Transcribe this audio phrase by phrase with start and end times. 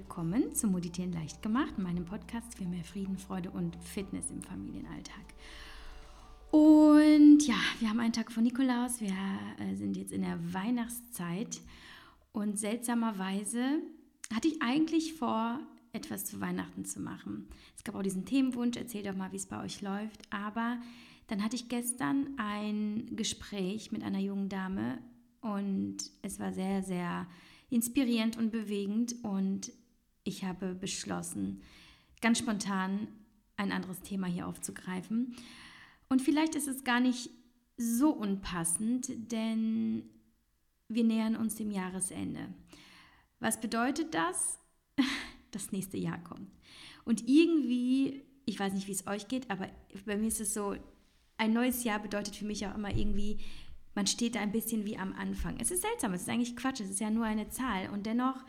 [0.00, 5.34] willkommen zum Meditieren leicht gemacht, meinem Podcast für mehr Frieden, Freude und Fitness im Familienalltag.
[6.50, 9.14] Und ja, wir haben einen Tag vor Nikolaus, wir
[9.58, 11.60] äh, sind jetzt in der Weihnachtszeit
[12.32, 13.82] und seltsamerweise
[14.34, 15.60] hatte ich eigentlich vor,
[15.92, 17.50] etwas zu Weihnachten zu machen.
[17.76, 20.78] Es gab auch diesen Themenwunsch, erzählt doch mal, wie es bei euch läuft, aber
[21.26, 24.96] dann hatte ich gestern ein Gespräch mit einer jungen Dame
[25.42, 27.26] und es war sehr, sehr
[27.68, 29.70] inspirierend und bewegend und
[30.24, 31.62] ich habe beschlossen,
[32.20, 33.08] ganz spontan
[33.56, 35.36] ein anderes Thema hier aufzugreifen.
[36.08, 37.30] Und vielleicht ist es gar nicht
[37.76, 40.02] so unpassend, denn
[40.88, 42.48] wir nähern uns dem Jahresende.
[43.38, 44.58] Was bedeutet das?
[45.52, 46.48] Das nächste Jahr kommt.
[47.04, 49.68] Und irgendwie, ich weiß nicht, wie es euch geht, aber
[50.06, 50.76] bei mir ist es so,
[51.38, 53.38] ein neues Jahr bedeutet für mich auch immer irgendwie,
[53.96, 55.58] man steht da ein bisschen wie am Anfang.
[55.58, 57.90] Es ist seltsam, es ist eigentlich Quatsch, es ist ja nur eine Zahl.
[57.90, 58.44] Und dennoch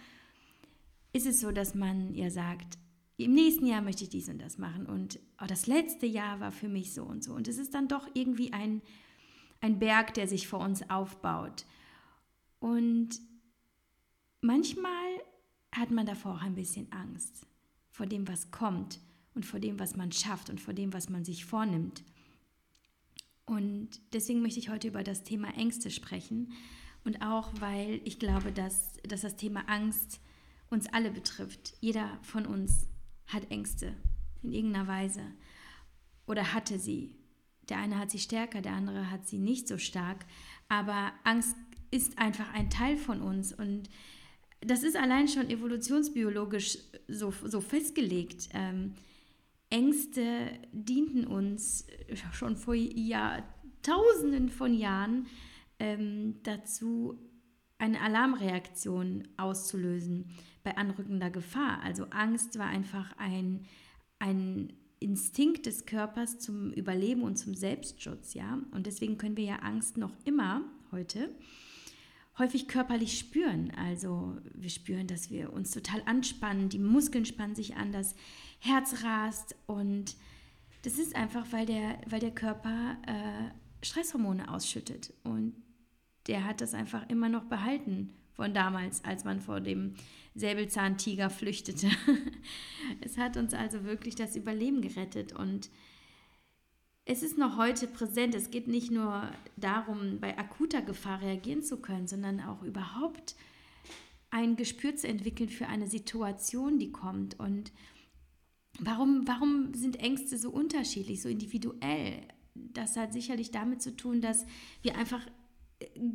[1.13, 2.77] ist es so, dass man ja sagt,
[3.17, 4.85] im nächsten Jahr möchte ich dies und das machen.
[4.85, 7.33] Und oh, das letzte Jahr war für mich so und so.
[7.33, 8.81] Und es ist dann doch irgendwie ein,
[9.59, 11.65] ein Berg, der sich vor uns aufbaut.
[12.59, 13.09] Und
[14.41, 14.91] manchmal
[15.71, 17.45] hat man davor auch ein bisschen Angst
[17.89, 18.99] vor dem, was kommt
[19.35, 22.03] und vor dem, was man schafft und vor dem, was man sich vornimmt.
[23.45, 26.53] Und deswegen möchte ich heute über das Thema Ängste sprechen.
[27.03, 30.21] Und auch, weil ich glaube, dass, dass das Thema Angst
[30.71, 31.73] uns alle betrifft.
[31.81, 32.87] Jeder von uns
[33.27, 33.93] hat Ängste
[34.41, 35.21] in irgendeiner Weise
[36.25, 37.15] oder hatte sie.
[37.69, 40.25] Der eine hat sie stärker, der andere hat sie nicht so stark.
[40.67, 41.55] Aber Angst
[41.91, 43.89] ist einfach ein Teil von uns und
[44.61, 48.49] das ist allein schon evolutionsbiologisch so, so festgelegt.
[48.53, 48.93] Ähm,
[49.69, 51.87] Ängste dienten uns
[52.33, 55.27] schon vor Jahrtausenden von Jahren
[55.79, 57.17] ähm, dazu,
[57.81, 60.29] eine Alarmreaktion auszulösen
[60.63, 61.81] bei anrückender Gefahr.
[61.83, 63.65] Also Angst war einfach ein,
[64.19, 68.59] ein Instinkt des Körpers zum Überleben und zum Selbstschutz, ja.
[68.69, 71.35] Und deswegen können wir ja Angst noch immer heute
[72.37, 73.71] häufig körperlich spüren.
[73.75, 78.15] Also wir spüren, dass wir uns total anspannen, die Muskeln spannen sich an, das
[78.59, 80.15] Herz rast und
[80.83, 85.55] das ist einfach, weil der, weil der Körper äh, Stresshormone ausschüttet und
[86.27, 89.95] der hat das einfach immer noch behalten von damals, als man vor dem
[90.35, 91.89] Säbelzahntiger flüchtete.
[93.01, 95.69] es hat uns also wirklich das Überleben gerettet und
[97.05, 98.35] es ist noch heute präsent.
[98.35, 103.35] Es geht nicht nur darum, bei akuter Gefahr reagieren zu können, sondern auch überhaupt
[104.29, 107.39] ein Gespür zu entwickeln für eine Situation, die kommt.
[107.39, 107.73] Und
[108.79, 112.21] warum, warum sind Ängste so unterschiedlich, so individuell?
[112.53, 114.45] Das hat sicherlich damit zu tun, dass
[114.81, 115.25] wir einfach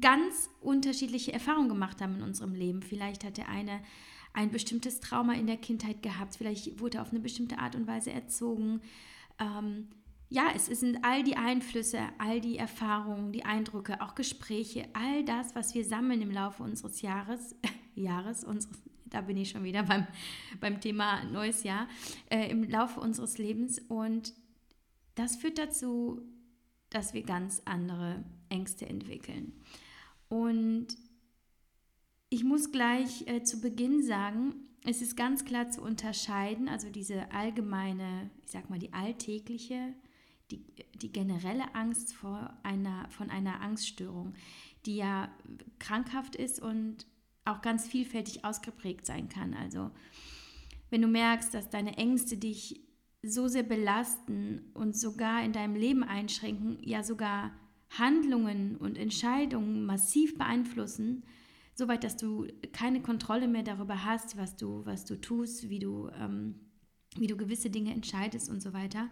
[0.00, 2.82] ganz unterschiedliche Erfahrungen gemacht haben in unserem Leben.
[2.82, 3.80] Vielleicht hat der eine
[4.36, 7.86] ein bestimmtes Trauma in der Kindheit gehabt, vielleicht wurde er auf eine bestimmte Art und
[7.86, 8.82] Weise erzogen.
[9.38, 9.88] Ähm,
[10.28, 15.54] ja, es sind all die Einflüsse, all die Erfahrungen, die Eindrücke, auch Gespräche, all das,
[15.54, 17.54] was wir sammeln im Laufe unseres Jahres,
[17.94, 20.06] Jahres, unseres, da bin ich schon wieder beim,
[20.60, 21.88] beim Thema neues Jahr,
[22.28, 23.78] äh, im Laufe unseres Lebens.
[23.78, 24.34] Und
[25.14, 26.20] das führt dazu,
[26.96, 29.52] dass wir ganz andere Ängste entwickeln.
[30.28, 30.88] Und
[32.30, 37.30] ich muss gleich äh, zu Beginn sagen, es ist ganz klar zu unterscheiden, also diese
[37.32, 39.94] allgemeine, ich sag mal, die alltägliche
[40.50, 40.64] die,
[40.94, 44.34] die generelle Angst vor einer, von einer Angststörung,
[44.86, 45.28] die ja
[45.78, 47.06] krankhaft ist und
[47.44, 49.54] auch ganz vielfältig ausgeprägt sein kann.
[49.54, 49.90] Also
[50.90, 52.85] wenn du merkst, dass deine Ängste dich
[53.28, 57.52] so sehr belasten und sogar in deinem Leben einschränken, ja sogar
[57.90, 61.24] Handlungen und Entscheidungen massiv beeinflussen,
[61.74, 66.08] soweit, dass du keine Kontrolle mehr darüber hast, was du, was du tust, wie du,
[66.18, 66.56] ähm,
[67.16, 69.08] wie du gewisse Dinge entscheidest und so weiter,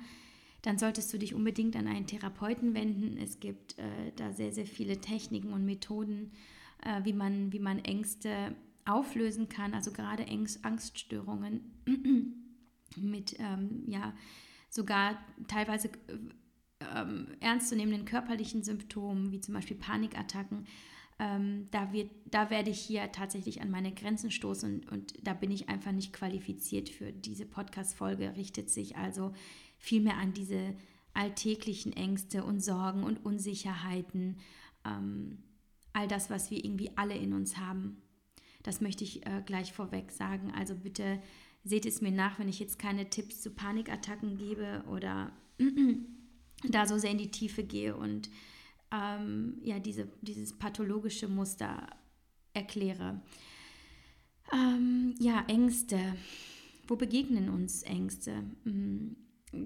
[0.63, 3.19] dann solltest du dich unbedingt an einen Therapeuten wenden.
[3.19, 6.33] Es gibt äh, da sehr, sehr viele Techniken und Methoden,
[6.83, 8.55] äh, wie, man, wie man Ängste
[8.87, 11.61] auflösen kann, also gerade Angst, Angststörungen
[12.97, 14.15] mit ähm, ja,
[14.71, 15.19] sogar
[15.49, 15.91] teilweise
[16.95, 20.67] ähm, ernstzunehmenden körperlichen Symptomen, wie zum Beispiel Panikattacken.
[21.19, 25.33] Ähm, da, wird, da werde ich hier tatsächlich an meine Grenzen stoßen und, und da
[25.33, 27.13] bin ich einfach nicht qualifiziert für.
[27.13, 29.33] Diese Podcast-Folge richtet sich also
[29.79, 30.75] vielmehr an diese
[31.13, 34.39] alltäglichen Ängste und Sorgen und Unsicherheiten,
[34.85, 35.39] ähm,
[35.93, 38.03] all das, was wir irgendwie alle in uns haben.
[38.65, 40.53] Das möchte ich äh, gleich vorweg sagen.
[40.53, 41.23] Also bitte
[41.65, 45.33] seht es mir nach, wenn ich jetzt keine Tipps zu Panikattacken gebe oder
[46.69, 48.31] da so sehr in die Tiefe gehe und
[48.93, 51.87] ähm, ja, diese, dieses pathologische Muster
[52.53, 53.21] erkläre.
[54.53, 55.99] Ähm, ja, Ängste.
[56.87, 58.45] Wo begegnen uns Ängste?
[58.65, 59.17] Mm,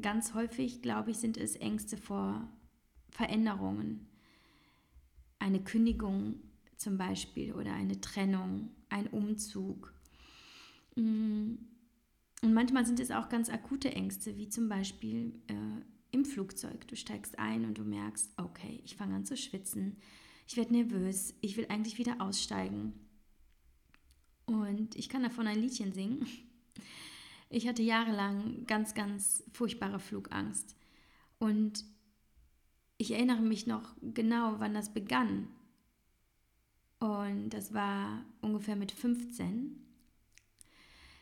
[0.01, 2.49] ganz häufig, glaube ich, sind es Ängste vor
[3.11, 4.07] Veränderungen.
[5.41, 6.37] Eine Kündigung
[6.77, 9.93] zum Beispiel oder eine Trennung, ein Umzug.
[12.43, 15.83] Und manchmal sind es auch ganz akute Ängste, wie zum Beispiel äh,
[16.13, 16.87] im Flugzeug.
[16.87, 19.97] Du steigst ein und du merkst, okay, ich fange an zu schwitzen,
[20.47, 22.95] ich werde nervös, ich will eigentlich wieder aussteigen.
[24.47, 26.27] Und ich kann davon ein Liedchen singen.
[27.51, 30.77] Ich hatte jahrelang ganz, ganz furchtbare Flugangst.
[31.39, 31.85] Und
[32.99, 35.49] ich erinnere mich noch genau, wann das begann.
[36.99, 39.88] Und das war ungefähr mit 15.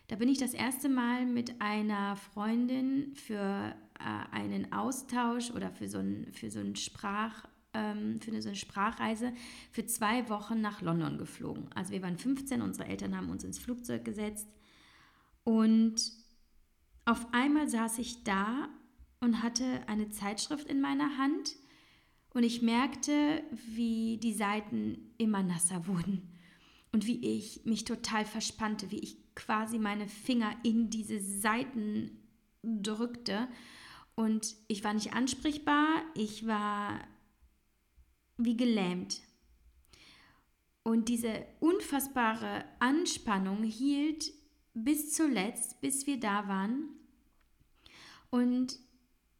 [0.09, 5.89] Da bin ich das erste Mal mit einer Freundin für äh, einen Austausch oder für
[5.89, 7.45] so, ein, für so, ein Sprach,
[7.75, 9.33] ähm, für eine, so eine Sprachreise
[9.73, 11.69] für zwei Wochen nach London geflogen.
[11.75, 14.49] Also wir waren 15, unsere Eltern haben uns ins Flugzeug gesetzt
[15.43, 16.13] und
[17.05, 18.69] auf einmal saß ich da
[19.21, 21.57] und hatte eine Zeitschrift in meiner Hand
[22.31, 26.31] und ich merkte, wie die Seiten immer nasser wurden
[26.93, 32.11] und wie ich mich total verspannte, wie ich quasi meine Finger in diese Seiten
[32.65, 33.47] drückte.
[34.17, 36.99] Und ich war nicht ansprechbar, ich war
[38.39, 39.21] wie gelähmt.
[40.83, 44.33] Und diese unfassbare Anspannung hielt
[44.75, 46.89] bis zuletzt, bis wir da waren.
[48.31, 48.79] Und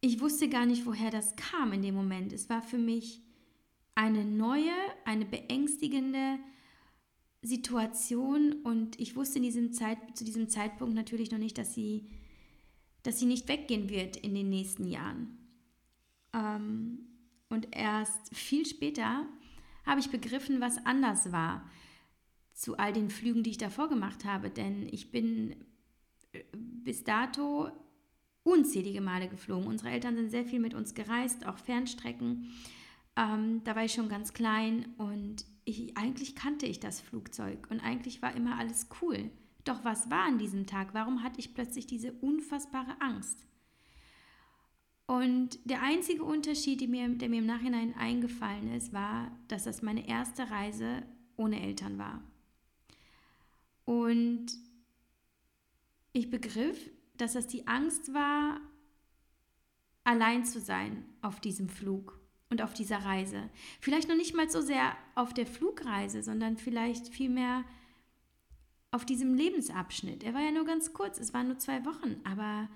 [0.01, 2.33] ich wusste gar nicht, woher das kam in dem Moment.
[2.33, 3.23] Es war für mich
[3.95, 4.73] eine neue,
[5.05, 6.39] eine beängstigende
[7.47, 12.07] Situation und ich wusste in diesem Zeit, zu diesem Zeitpunkt natürlich noch nicht, dass sie,
[13.03, 15.39] dass sie nicht weggehen wird in den nächsten Jahren.
[16.33, 16.99] Ähm,
[17.49, 19.27] und erst viel später
[19.85, 21.65] habe ich begriffen, was anders war
[22.53, 24.51] zu all den Flügen, die ich davor gemacht habe.
[24.51, 25.57] Denn ich bin
[26.33, 27.71] äh, bis dato
[28.43, 29.67] unzählige Male geflogen.
[29.67, 32.51] Unsere Eltern sind sehr viel mit uns gereist, auch Fernstrecken.
[33.17, 37.81] Ähm, da war ich schon ganz klein und ich, eigentlich kannte ich das Flugzeug und
[37.81, 39.31] eigentlich war immer alles cool.
[39.65, 40.95] Doch was war an diesem Tag?
[40.95, 43.47] Warum hatte ich plötzlich diese unfassbare Angst?
[45.07, 50.07] Und der einzige Unterschied, mir, der mir im Nachhinein eingefallen ist, war, dass das meine
[50.09, 51.03] erste Reise
[51.37, 52.23] ohne Eltern war.
[53.85, 54.47] Und
[56.13, 58.61] ich begriff, dass das die Angst war,
[60.03, 62.21] allein zu sein auf diesem Flug
[62.51, 63.51] und auf dieser Reise.
[63.81, 67.65] Vielleicht noch nicht mal so sehr auf der Flugreise, sondern vielleicht vielmehr
[68.91, 70.23] auf diesem Lebensabschnitt.
[70.23, 72.69] Er war ja nur ganz kurz, es waren nur zwei Wochen, aber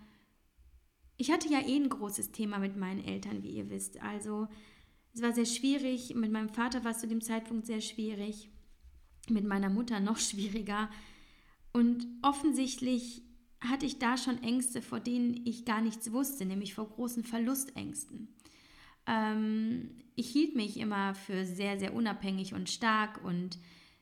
[1.17, 4.01] ich hatte ja eh ein großes Thema mit meinen Eltern, wie ihr wisst.
[4.03, 4.49] Also
[5.15, 8.51] es war sehr schwierig, mit meinem Vater war es zu dem Zeitpunkt sehr schwierig,
[9.29, 10.91] mit meiner Mutter noch schwieriger.
[11.73, 13.23] Und offensichtlich
[13.61, 18.35] hatte ich da schon Ängste, vor denen ich gar nichts wusste, nämlich vor großen Verlustängsten.
[19.07, 23.59] Ähm, ich hielt mich immer für sehr, sehr unabhängig und stark und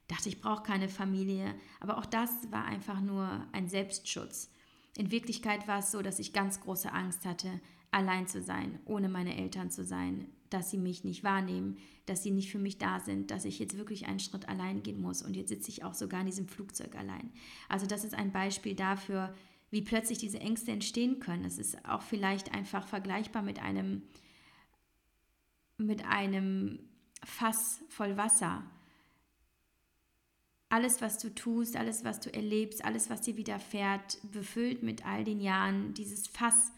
[0.09, 1.55] dachte, ich brauche keine Familie.
[1.81, 4.51] Aber auch das war einfach nur ein Selbstschutz.
[4.97, 7.61] In Wirklichkeit war es so, dass ich ganz große Angst hatte,
[7.91, 12.31] allein zu sein, ohne meine Eltern zu sein, dass sie mich nicht wahrnehmen, dass sie
[12.31, 15.23] nicht für mich da sind, dass ich jetzt wirklich einen Schritt allein gehen muss.
[15.23, 17.31] Und jetzt sitze ich auch sogar in diesem Flugzeug allein.
[17.69, 19.35] Also das ist ein Beispiel dafür,
[19.71, 21.45] wie plötzlich diese Ängste entstehen können.
[21.45, 24.03] Es ist auch vielleicht einfach vergleichbar mit einem
[25.79, 26.81] mit einem
[27.25, 28.63] Fass voll Wasser.
[30.69, 35.25] Alles, was du tust, alles, was du erlebst, alles, was dir widerfährt, befüllt mit all
[35.25, 36.73] den Jahren dieses Fass.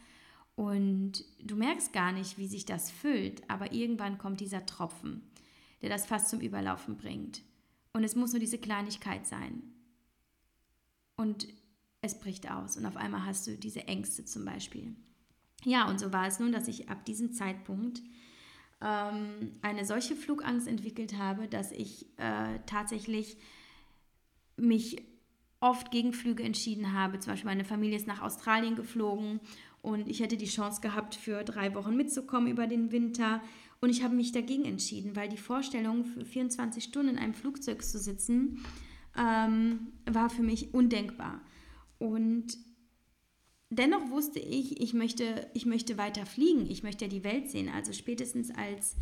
[0.54, 5.22] Und du merkst gar nicht, wie sich das füllt, aber irgendwann kommt dieser Tropfen,
[5.82, 7.42] der das Fass zum Überlaufen bringt.
[7.92, 9.62] Und es muss nur diese Kleinigkeit sein.
[11.16, 11.48] Und
[12.02, 14.94] es bricht aus und auf einmal hast du diese Ängste zum Beispiel.
[15.64, 18.02] Ja, und so war es nun, dass ich ab diesem Zeitpunkt
[18.82, 23.36] ähm, eine solche Flugangst entwickelt habe, dass ich äh, tatsächlich
[24.56, 25.02] mich
[25.60, 27.18] oft gegen Flüge entschieden habe.
[27.18, 29.40] Zum Beispiel meine Familie ist nach Australien geflogen
[29.82, 33.42] und ich hätte die Chance gehabt, für drei Wochen mitzukommen über den Winter.
[33.80, 37.82] Und ich habe mich dagegen entschieden, weil die Vorstellung, für 24 Stunden in einem Flugzeug
[37.82, 38.62] zu sitzen,
[39.16, 41.40] ähm, war für mich undenkbar.
[41.98, 42.58] Und
[43.70, 47.68] dennoch wusste ich, ich möchte, ich möchte weiter fliegen, ich möchte die Welt sehen.
[47.68, 48.96] Also spätestens als,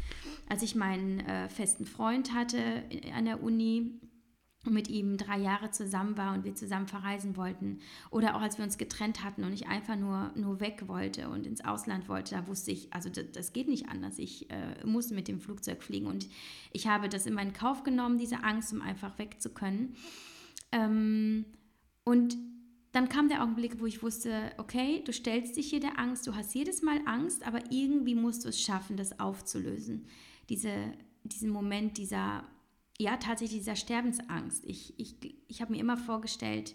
[0.49, 2.85] als ich meinen äh, festen Freund hatte
[3.15, 3.99] an der Uni
[4.67, 7.79] und mit ihm drei Jahre zusammen war und wir zusammen verreisen wollten
[8.11, 11.47] oder auch als wir uns getrennt hatten und ich einfach nur, nur weg wollte und
[11.47, 14.19] ins Ausland wollte, da wusste ich, also das, das geht nicht anders.
[14.19, 16.27] Ich äh, muss mit dem Flugzeug fliegen und
[16.73, 19.97] ich habe das in meinen Kauf genommen, diese Angst, um einfach weg zu können.
[20.73, 21.47] Ähm,
[22.05, 22.37] und
[22.93, 26.35] dann kam der Augenblick, wo ich wusste, okay, du stellst dich hier der Angst, du
[26.35, 30.07] hast jedes Mal Angst, aber irgendwie musst du es schaffen, das aufzulösen.
[30.49, 30.73] Diese,
[31.23, 32.45] diesen Moment dieser,
[32.99, 34.65] ja, tatsächlich dieser Sterbensangst.
[34.65, 35.17] Ich, ich,
[35.47, 36.75] ich habe mir immer vorgestellt,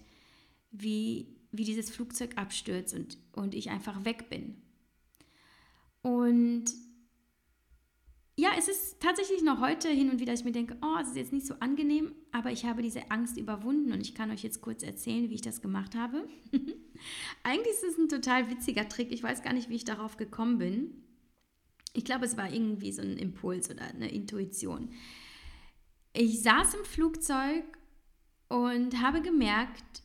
[0.72, 4.62] wie, wie dieses Flugzeug abstürzt und, und ich einfach weg bin.
[6.04, 6.66] Und
[8.36, 11.10] ja, es ist tatsächlich noch heute hin und wieder, dass ich mir denke, oh, es
[11.10, 14.44] ist jetzt nicht so angenehm, aber ich habe diese Angst überwunden und ich kann euch
[14.44, 16.28] jetzt kurz erzählen, wie ich das gemacht habe.
[17.44, 19.12] Eigentlich ist es ein total witziger Trick.
[19.12, 21.04] Ich weiß gar nicht, wie ich darauf gekommen bin.
[21.94, 24.90] Ich glaube, es war irgendwie so ein Impuls oder eine Intuition.
[26.14, 27.64] Ich saß im Flugzeug
[28.48, 30.02] und habe gemerkt,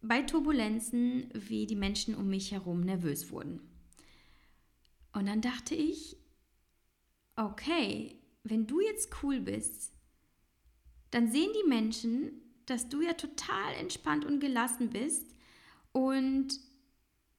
[0.00, 3.60] bei Turbulenzen, wie die Menschen um mich herum nervös wurden.
[5.12, 6.16] Und dann dachte ich,
[7.38, 9.92] okay, wenn du jetzt cool bist,
[11.10, 12.32] dann sehen die Menschen,
[12.66, 15.34] dass du ja total entspannt und gelassen bist
[15.92, 16.48] und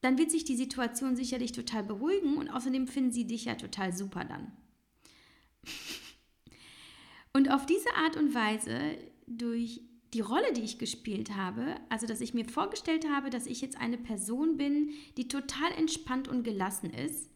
[0.00, 3.92] dann wird sich die Situation sicherlich total beruhigen und außerdem finden sie dich ja total
[3.92, 4.52] super dann.
[7.32, 9.82] Und auf diese Art und Weise, durch
[10.14, 13.76] die Rolle, die ich gespielt habe, also dass ich mir vorgestellt habe, dass ich jetzt
[13.80, 17.30] eine Person bin, die total entspannt und gelassen ist,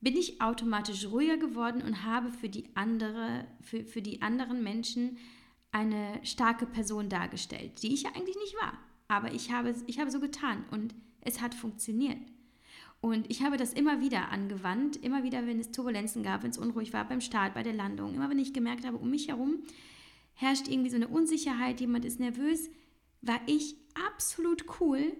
[0.00, 5.18] bin ich automatisch ruhiger geworden und habe für die, andere, für, für die anderen Menschen
[5.72, 8.78] eine starke Person dargestellt, die ich ja eigentlich nicht war.
[9.08, 12.18] Aber ich habe, ich habe so getan und es hat funktioniert.
[13.00, 16.58] Und ich habe das immer wieder angewandt, immer wieder, wenn es Turbulenzen gab, wenn es
[16.58, 19.62] unruhig war beim Start, bei der Landung, immer wenn ich gemerkt habe, um mich herum
[20.34, 22.70] herrscht irgendwie so eine Unsicherheit, jemand ist nervös,
[23.20, 23.76] war ich
[24.06, 25.16] absolut cool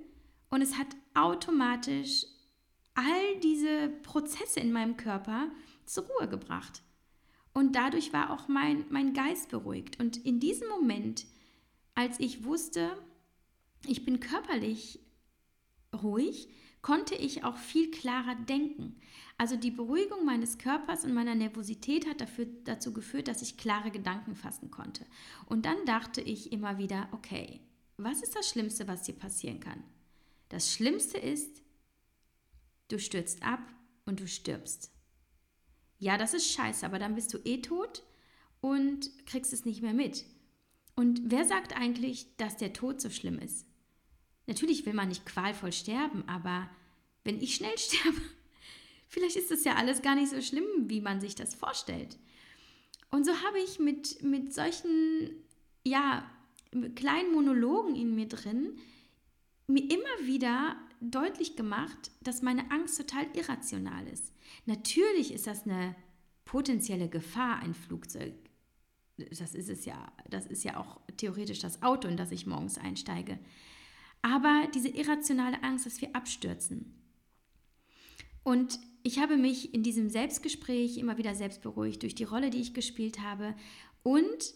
[0.48, 2.24] und es hat automatisch
[2.94, 5.50] all diese Prozesse in meinem Körper
[5.86, 6.82] zur Ruhe gebracht.
[7.52, 9.98] Und dadurch war auch mein, mein Geist beruhigt.
[9.98, 11.26] Und in diesem Moment,
[11.94, 12.90] als ich wusste,
[13.86, 15.00] ich bin körperlich
[16.02, 16.48] ruhig,
[16.82, 19.00] konnte ich auch viel klarer denken.
[19.36, 23.90] Also die Beruhigung meines Körpers und meiner Nervosität hat dafür, dazu geführt, dass ich klare
[23.90, 25.04] Gedanken fassen konnte.
[25.46, 27.60] Und dann dachte ich immer wieder, okay,
[27.96, 29.82] was ist das Schlimmste, was dir passieren kann?
[30.48, 31.62] Das Schlimmste ist,
[32.92, 33.60] du stürzt ab
[34.06, 34.90] und du stirbst.
[35.98, 38.02] Ja, das ist scheiße, aber dann bist du eh tot
[38.60, 40.24] und kriegst es nicht mehr mit.
[40.94, 43.66] Und wer sagt eigentlich, dass der Tod so schlimm ist?
[44.46, 46.68] Natürlich will man nicht qualvoll sterben, aber
[47.24, 48.20] wenn ich schnell sterbe,
[49.08, 52.18] vielleicht ist das ja alles gar nicht so schlimm, wie man sich das vorstellt.
[53.10, 55.30] Und so habe ich mit, mit solchen,
[55.84, 56.30] ja,
[56.94, 58.78] kleinen Monologen in mir drin
[59.66, 64.32] mir immer wieder deutlich gemacht, dass meine Angst total irrational ist.
[64.66, 65.96] Natürlich ist das eine
[66.44, 68.34] potenzielle Gefahr, ein Flugzeug.
[69.16, 72.78] Das ist es ja, das ist ja auch theoretisch das Auto, in das ich morgens
[72.78, 73.38] einsteige.
[74.22, 76.94] Aber diese irrationale Angst, dass wir abstürzen.
[78.42, 82.60] Und ich habe mich in diesem Selbstgespräch immer wieder selbst beruhigt durch die Rolle, die
[82.60, 83.54] ich gespielt habe.
[84.02, 84.54] Und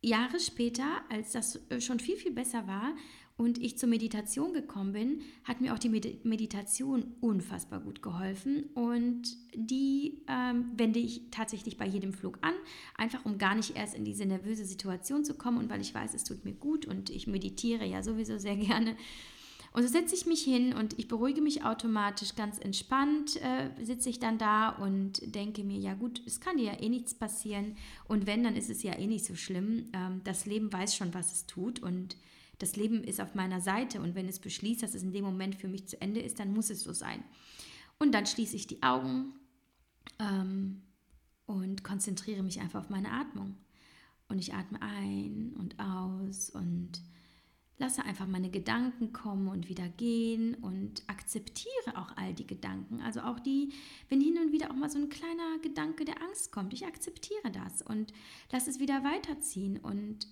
[0.00, 2.94] Jahre später, als das schon viel, viel besser war
[3.38, 9.22] und ich zur Meditation gekommen bin, hat mir auch die Meditation unfassbar gut geholfen und
[9.54, 12.52] die ähm, wende ich tatsächlich bei jedem Flug an,
[12.96, 16.14] einfach um gar nicht erst in diese nervöse Situation zu kommen und weil ich weiß,
[16.14, 18.96] es tut mir gut und ich meditiere ja sowieso sehr gerne.
[19.72, 24.08] Und so setze ich mich hin und ich beruhige mich automatisch, ganz entspannt äh, sitze
[24.08, 27.76] ich dann da und denke mir, ja gut, es kann dir ja eh nichts passieren
[28.08, 29.90] und wenn, dann ist es ja eh nicht so schlimm.
[29.92, 32.16] Ähm, das Leben weiß schon, was es tut und
[32.58, 35.54] das Leben ist auf meiner Seite und wenn es beschließt, dass es in dem Moment
[35.54, 37.22] für mich zu Ende ist, dann muss es so sein.
[37.98, 39.34] Und dann schließe ich die Augen
[40.18, 40.82] ähm,
[41.46, 43.56] und konzentriere mich einfach auf meine Atmung.
[44.28, 47.00] Und ich atme ein und aus und
[47.78, 53.00] lasse einfach meine Gedanken kommen und wieder gehen und akzeptiere auch all die Gedanken.
[53.00, 53.72] Also auch die,
[54.08, 57.50] wenn hin und wieder auch mal so ein kleiner Gedanke der Angst kommt, ich akzeptiere
[57.52, 58.12] das und
[58.50, 60.26] lasse es wieder weiterziehen und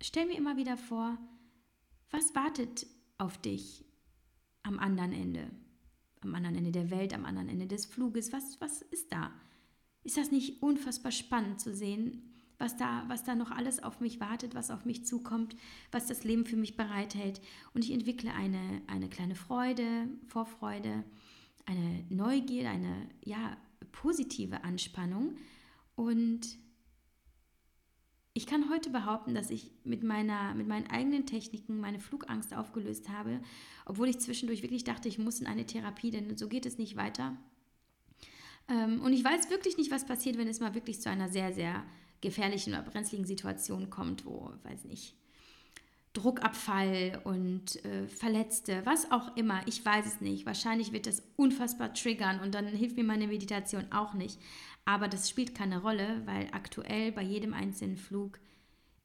[0.00, 1.18] stelle mir immer wieder vor,
[2.10, 2.86] was wartet
[3.18, 3.84] auf dich
[4.62, 5.50] am anderen Ende?
[6.20, 8.32] Am anderen Ende der Welt, am anderen Ende des Fluges?
[8.32, 9.30] Was, was ist da?
[10.04, 14.20] Ist das nicht unfassbar spannend zu sehen, was da, was da noch alles auf mich
[14.20, 15.56] wartet, was auf mich zukommt,
[15.90, 17.40] was das Leben für mich bereithält?
[17.72, 21.04] Und ich entwickle eine, eine kleine Freude, Vorfreude,
[21.66, 23.56] eine Neugier, eine ja,
[23.92, 25.36] positive Anspannung
[25.96, 26.58] und
[28.36, 33.08] ich kann heute behaupten, dass ich mit, meiner, mit meinen eigenen Techniken meine Flugangst aufgelöst
[33.08, 33.40] habe,
[33.86, 36.96] obwohl ich zwischendurch wirklich dachte, ich muss in eine Therapie, denn so geht es nicht
[36.96, 37.36] weiter.
[38.68, 41.52] Ähm, und ich weiß wirklich nicht, was passiert, wenn es mal wirklich zu einer sehr,
[41.52, 41.84] sehr
[42.20, 45.14] gefährlichen oder brenzligen Situation kommt, wo, weiß nicht,
[46.14, 50.46] Druckabfall und äh, Verletzte, was auch immer, ich weiß es nicht.
[50.46, 54.40] Wahrscheinlich wird das unfassbar triggern und dann hilft mir meine Meditation auch nicht.
[54.84, 58.38] Aber das spielt keine Rolle, weil aktuell bei jedem einzelnen Flug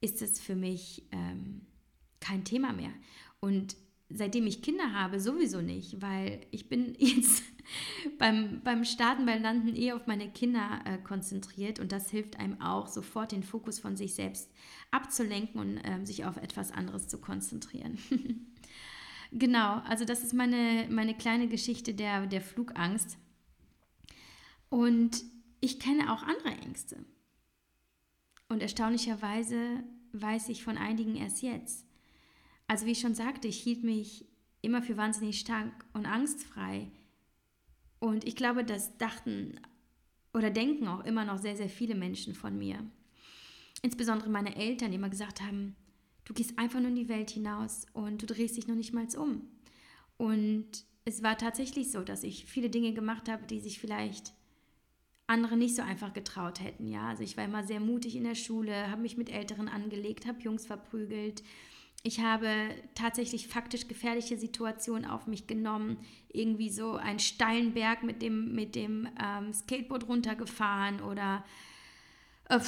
[0.00, 1.62] ist es für mich ähm,
[2.20, 2.92] kein Thema mehr.
[3.40, 3.76] Und
[4.10, 7.42] seitdem ich Kinder habe, sowieso nicht, weil ich bin jetzt
[8.18, 12.60] beim, beim Starten, beim Landen eher auf meine Kinder äh, konzentriert und das hilft einem
[12.60, 14.50] auch, sofort den Fokus von sich selbst
[14.90, 17.98] abzulenken und äh, sich auf etwas anderes zu konzentrieren.
[19.32, 23.16] genau, also das ist meine, meine kleine Geschichte der, der Flugangst.
[24.68, 25.24] Und
[25.60, 27.04] ich kenne auch andere Ängste.
[28.48, 31.86] Und erstaunlicherweise weiß ich von einigen erst jetzt.
[32.66, 34.26] Also wie ich schon sagte, ich hielt mich
[34.62, 36.90] immer für wahnsinnig stark und angstfrei.
[37.98, 39.60] Und ich glaube, das dachten
[40.32, 42.84] oder denken auch immer noch sehr, sehr viele Menschen von mir.
[43.82, 45.76] Insbesondere meine Eltern, die immer gesagt haben,
[46.24, 49.06] du gehst einfach nur in die Welt hinaus und du drehst dich noch nicht mal
[49.16, 49.48] um.
[50.16, 54.32] Und es war tatsächlich so, dass ich viele Dinge gemacht habe, die sich vielleicht
[55.30, 56.86] andere nicht so einfach getraut hätten.
[56.86, 60.26] Ja, also ich war immer sehr mutig in der Schule, habe mich mit Älteren angelegt,
[60.26, 61.42] habe Jungs verprügelt,
[62.02, 62.48] ich habe
[62.94, 65.98] tatsächlich faktisch gefährliche Situationen auf mich genommen.
[66.32, 71.44] Irgendwie so einen steilen Berg mit dem, mit dem ähm, Skateboard runtergefahren oder
[72.48, 72.58] äh,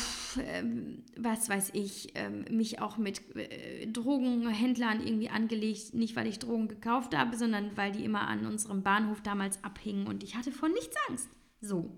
[1.16, 5.94] was weiß ich, äh, mich auch mit äh, Drogenhändlern irgendwie angelegt.
[5.94, 10.06] Nicht, weil ich Drogen gekauft habe, sondern weil die immer an unserem Bahnhof damals abhingen
[10.08, 11.30] und ich hatte vor nichts Angst.
[11.62, 11.90] So,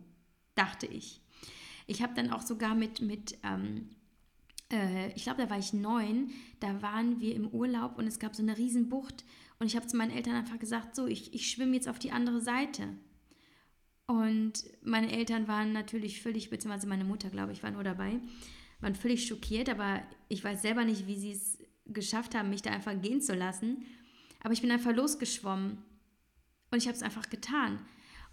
[0.55, 1.21] dachte ich.
[1.87, 3.91] Ich habe dann auch sogar mit, mit ähm,
[4.73, 6.31] äh, ich glaube, da war ich neun,
[6.61, 9.25] da waren wir im Urlaub und es gab so eine Riesenbucht
[9.59, 12.13] und ich habe zu meinen Eltern einfach gesagt, so, ich, ich schwimme jetzt auf die
[12.13, 12.89] andere Seite.
[14.07, 18.21] Und meine Eltern waren natürlich völlig, beziehungsweise meine Mutter, glaube ich, war nur dabei,
[18.81, 22.71] waren völlig schockiert, aber ich weiß selber nicht, wie sie es geschafft haben, mich da
[22.71, 23.85] einfach gehen zu lassen.
[24.43, 25.79] Aber ich bin einfach losgeschwommen
[26.71, 27.79] und ich habe es einfach getan.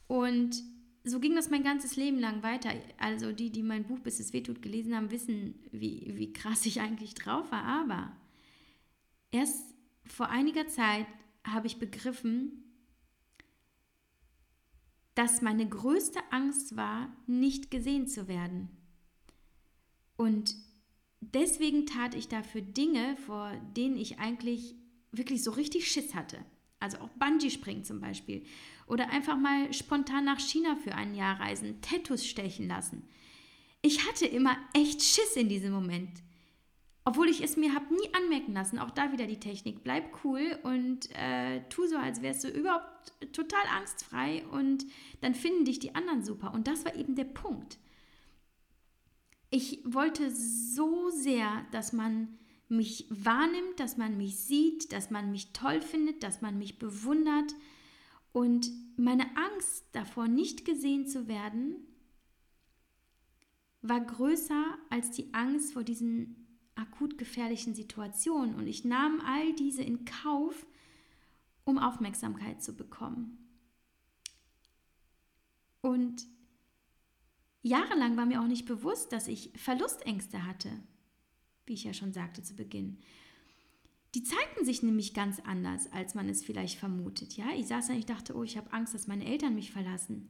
[0.08, 0.62] Und
[1.04, 2.72] so ging das mein ganzes Leben lang weiter.
[2.98, 6.80] Also die, die mein Buch Bis es wehtut gelesen haben, wissen, wie, wie krass ich
[6.80, 7.64] eigentlich drauf war.
[7.64, 8.16] Aber
[9.32, 9.74] erst
[10.06, 11.08] vor einiger Zeit
[11.44, 12.64] habe ich begriffen,
[15.16, 18.70] dass meine größte Angst war, nicht gesehen zu werden.
[20.18, 20.56] Und
[21.20, 24.76] deswegen tat ich dafür Dinge, vor denen ich eigentlich
[25.12, 26.38] wirklich so richtig Schiss hatte.
[26.82, 28.44] Also auch Bungee-Springen zum Beispiel.
[28.88, 33.08] Oder einfach mal spontan nach China für ein Jahr reisen, Tattoos stechen lassen.
[33.82, 36.22] Ich hatte immer echt Schiss in diesem Moment.
[37.04, 38.78] Obwohl ich es mir habe nie anmerken lassen.
[38.78, 39.84] Auch da wieder die Technik.
[39.84, 44.86] Bleib cool und äh, tu so, als wärst du überhaupt total angstfrei und
[45.22, 46.54] dann finden dich die anderen super.
[46.54, 47.80] Und das war eben der Punkt.
[49.50, 52.38] Ich wollte so sehr, dass man
[52.72, 57.54] mich wahrnimmt, dass man mich sieht, dass man mich toll findet, dass man mich bewundert.
[58.32, 61.76] Und meine Angst davor, nicht gesehen zu werden,
[63.82, 68.56] war größer als die Angst vor diesen akut gefährlichen Situationen.
[68.56, 70.66] Und ich nahm all diese in Kauf,
[71.66, 73.38] um Aufmerksamkeit zu bekommen.
[75.82, 76.26] Und
[77.64, 80.70] jahrelang war mir auch nicht bewusst, dass ich Verlustängste hatte
[81.72, 82.98] wie ich ja schon sagte zu Beginn.
[84.14, 87.38] Die zeigten sich nämlich ganz anders, als man es vielleicht vermutet.
[87.38, 89.72] Ja, ich saß da und ich dachte, oh, ich habe Angst, dass meine Eltern mich
[89.72, 90.28] verlassen.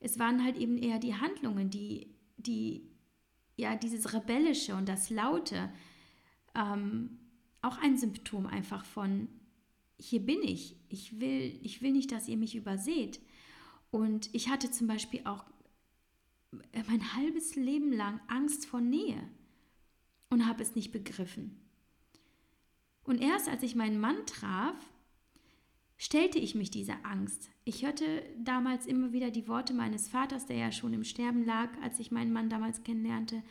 [0.00, 2.82] Es waren halt eben eher die Handlungen, die, die,
[3.56, 5.72] ja, dieses Rebellische und das Laute,
[6.56, 7.20] ähm,
[7.62, 9.28] auch ein Symptom einfach von,
[10.00, 13.20] hier bin ich, ich will, ich will nicht, dass ihr mich überseht.
[13.92, 15.44] Und ich hatte zum Beispiel auch
[16.88, 19.30] mein halbes Leben lang Angst vor Nähe
[20.30, 21.60] und habe es nicht begriffen.
[23.04, 24.76] Und erst als ich meinen Mann traf,
[25.98, 27.50] stellte ich mich dieser Angst.
[27.64, 31.70] Ich hörte damals immer wieder die Worte meines Vaters, der ja schon im Sterben lag,
[31.82, 33.42] als ich meinen Mann damals kennenlernte,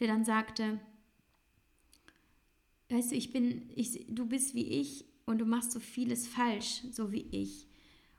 [0.00, 0.80] der dann sagte,
[2.88, 6.82] weißt du, ich bin, ich, du bist wie ich und du machst so vieles falsch,
[6.90, 7.68] so wie ich.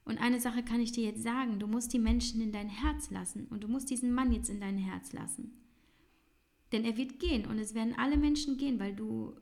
[0.06, 3.10] Und eine Sache kann ich dir jetzt sagen, du musst die Menschen in dein Herz
[3.10, 5.63] lassen und du musst diesen Mann jetzt in dein Herz lassen.
[6.74, 9.36] Denn er wird gehen und es werden alle Menschen gehen, weil du,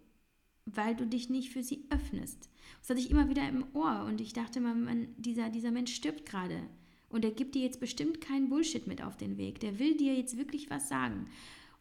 [0.65, 2.49] weil du dich nicht für sie öffnest.
[2.81, 5.93] Das hatte ich immer wieder im Ohr und ich dachte immer, man, dieser, dieser Mensch
[5.93, 6.61] stirbt gerade.
[7.09, 9.59] Und er gibt dir jetzt bestimmt keinen Bullshit mit auf den Weg.
[9.59, 11.27] Der will dir jetzt wirklich was sagen.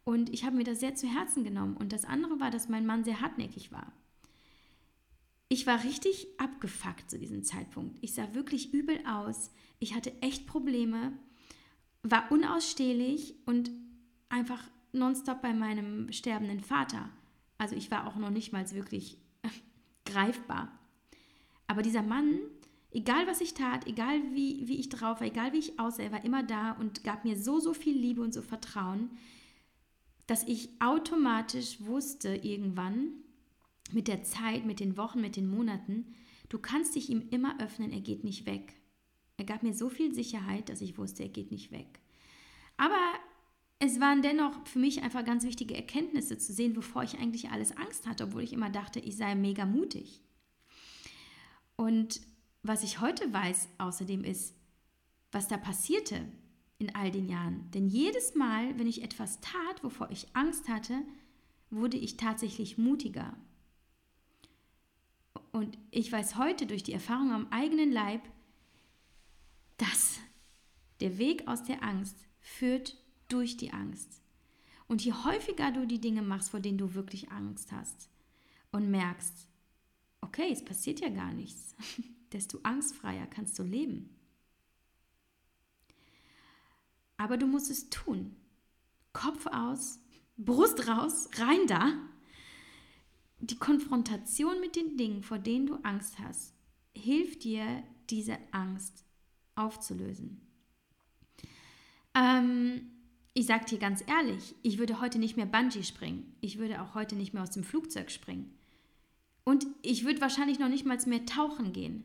[0.03, 1.77] Und ich habe mir das sehr zu Herzen genommen.
[1.77, 3.93] Und das andere war, dass mein Mann sehr hartnäckig war.
[5.47, 7.97] Ich war richtig abgefuckt zu diesem Zeitpunkt.
[8.01, 9.51] Ich sah wirklich übel aus.
[9.79, 11.13] Ich hatte echt Probleme,
[12.03, 13.69] war unausstehlich und
[14.29, 17.09] einfach nonstop bei meinem sterbenden Vater.
[17.57, 19.17] Also ich war auch noch nicht mal wirklich
[20.05, 20.71] greifbar.
[21.67, 22.39] Aber dieser Mann,
[22.91, 26.11] egal was ich tat, egal wie, wie ich drauf war, egal wie ich aussah, er
[26.11, 29.11] war immer da und gab mir so, so viel Liebe und so Vertrauen,
[30.27, 33.13] dass ich automatisch wusste irgendwann,
[33.91, 36.13] mit der Zeit, mit den Wochen, mit den Monaten,
[36.49, 38.73] du kannst dich ihm immer öffnen, er geht nicht weg.
[39.37, 41.99] Er gab mir so viel Sicherheit, dass ich wusste, er geht nicht weg.
[42.77, 42.99] Aber
[43.83, 47.75] es waren dennoch für mich einfach ganz wichtige Erkenntnisse zu sehen, wovor ich eigentlich alles
[47.75, 50.21] Angst hatte, obwohl ich immer dachte, ich sei mega mutig.
[51.77, 52.21] Und
[52.61, 54.55] was ich heute weiß außerdem ist,
[55.31, 56.31] was da passierte
[56.77, 57.71] in all den Jahren.
[57.71, 61.01] Denn jedes Mal, wenn ich etwas tat, wovor ich Angst hatte,
[61.71, 63.35] wurde ich tatsächlich mutiger.
[65.51, 68.21] Und ich weiß heute durch die Erfahrung am eigenen Leib,
[69.77, 70.19] dass
[70.99, 73.00] der Weg aus der Angst führt
[73.31, 74.21] durch die Angst.
[74.87, 78.09] Und je häufiger du die Dinge machst, vor denen du wirklich Angst hast
[78.71, 79.47] und merkst,
[80.21, 81.75] okay, es passiert ja gar nichts,
[82.33, 84.09] desto angstfreier kannst du leben.
[87.17, 88.35] Aber du musst es tun.
[89.13, 89.99] Kopf aus,
[90.37, 91.93] Brust raus, rein da.
[93.39, 96.53] Die Konfrontation mit den Dingen, vor denen du Angst hast,
[96.93, 99.05] hilft dir, diese Angst
[99.55, 100.41] aufzulösen.
[102.13, 102.91] Ähm,
[103.33, 106.35] ich sage dir ganz ehrlich, ich würde heute nicht mehr Bungee springen.
[106.41, 108.53] Ich würde auch heute nicht mehr aus dem Flugzeug springen.
[109.43, 112.03] Und ich würde wahrscheinlich noch nicht mal mehr tauchen gehen.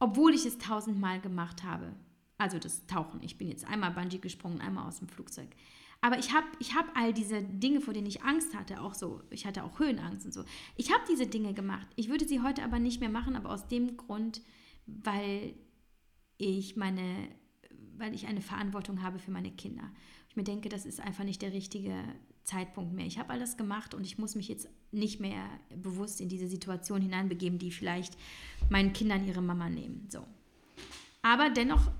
[0.00, 1.94] Obwohl ich es tausendmal gemacht habe.
[2.36, 3.22] Also das Tauchen.
[3.22, 5.48] Ich bin jetzt einmal Bungee gesprungen, einmal aus dem Flugzeug.
[6.00, 9.22] Aber ich habe ich hab all diese Dinge, vor denen ich Angst hatte, auch so.
[9.30, 10.44] Ich hatte auch Höhenangst und so.
[10.76, 11.88] Ich habe diese Dinge gemacht.
[11.96, 14.42] Ich würde sie heute aber nicht mehr machen, aber aus dem Grund,
[14.86, 15.54] weil
[16.36, 17.28] ich meine
[17.98, 19.90] weil ich eine Verantwortung habe für meine Kinder.
[20.28, 21.94] Ich mir denke, das ist einfach nicht der richtige
[22.44, 23.06] Zeitpunkt mehr.
[23.06, 25.44] Ich habe alles gemacht und ich muss mich jetzt nicht mehr
[25.76, 28.16] bewusst in diese Situation hineinbegeben, die vielleicht
[28.70, 30.06] meinen Kindern ihre Mama nehmen.
[30.10, 30.24] So.
[31.22, 31.90] Aber dennoch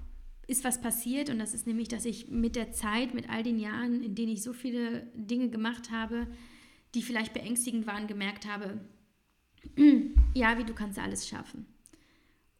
[0.46, 3.58] ist was passiert und das ist nämlich, dass ich mit der Zeit, mit all den
[3.58, 6.26] Jahren, in denen ich so viele Dinge gemacht habe,
[6.94, 8.80] die vielleicht beängstigend waren, gemerkt habe,
[10.34, 11.66] ja, wie du kannst alles schaffen.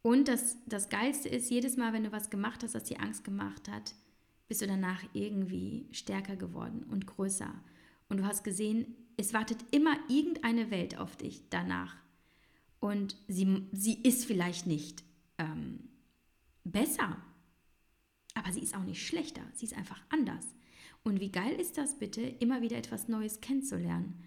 [0.01, 3.23] Und das, das Geilste ist, jedes Mal, wenn du was gemacht hast, was dir Angst
[3.23, 3.95] gemacht hat,
[4.47, 7.53] bist du danach irgendwie stärker geworden und größer.
[8.07, 11.95] Und du hast gesehen, es wartet immer irgendeine Welt auf dich danach.
[12.79, 15.03] Und sie, sie ist vielleicht nicht
[15.37, 15.89] ähm,
[16.63, 17.17] besser,
[18.33, 19.41] aber sie ist auch nicht schlechter.
[19.53, 20.45] Sie ist einfach anders.
[21.03, 24.23] Und wie geil ist das bitte, immer wieder etwas Neues kennenzulernen?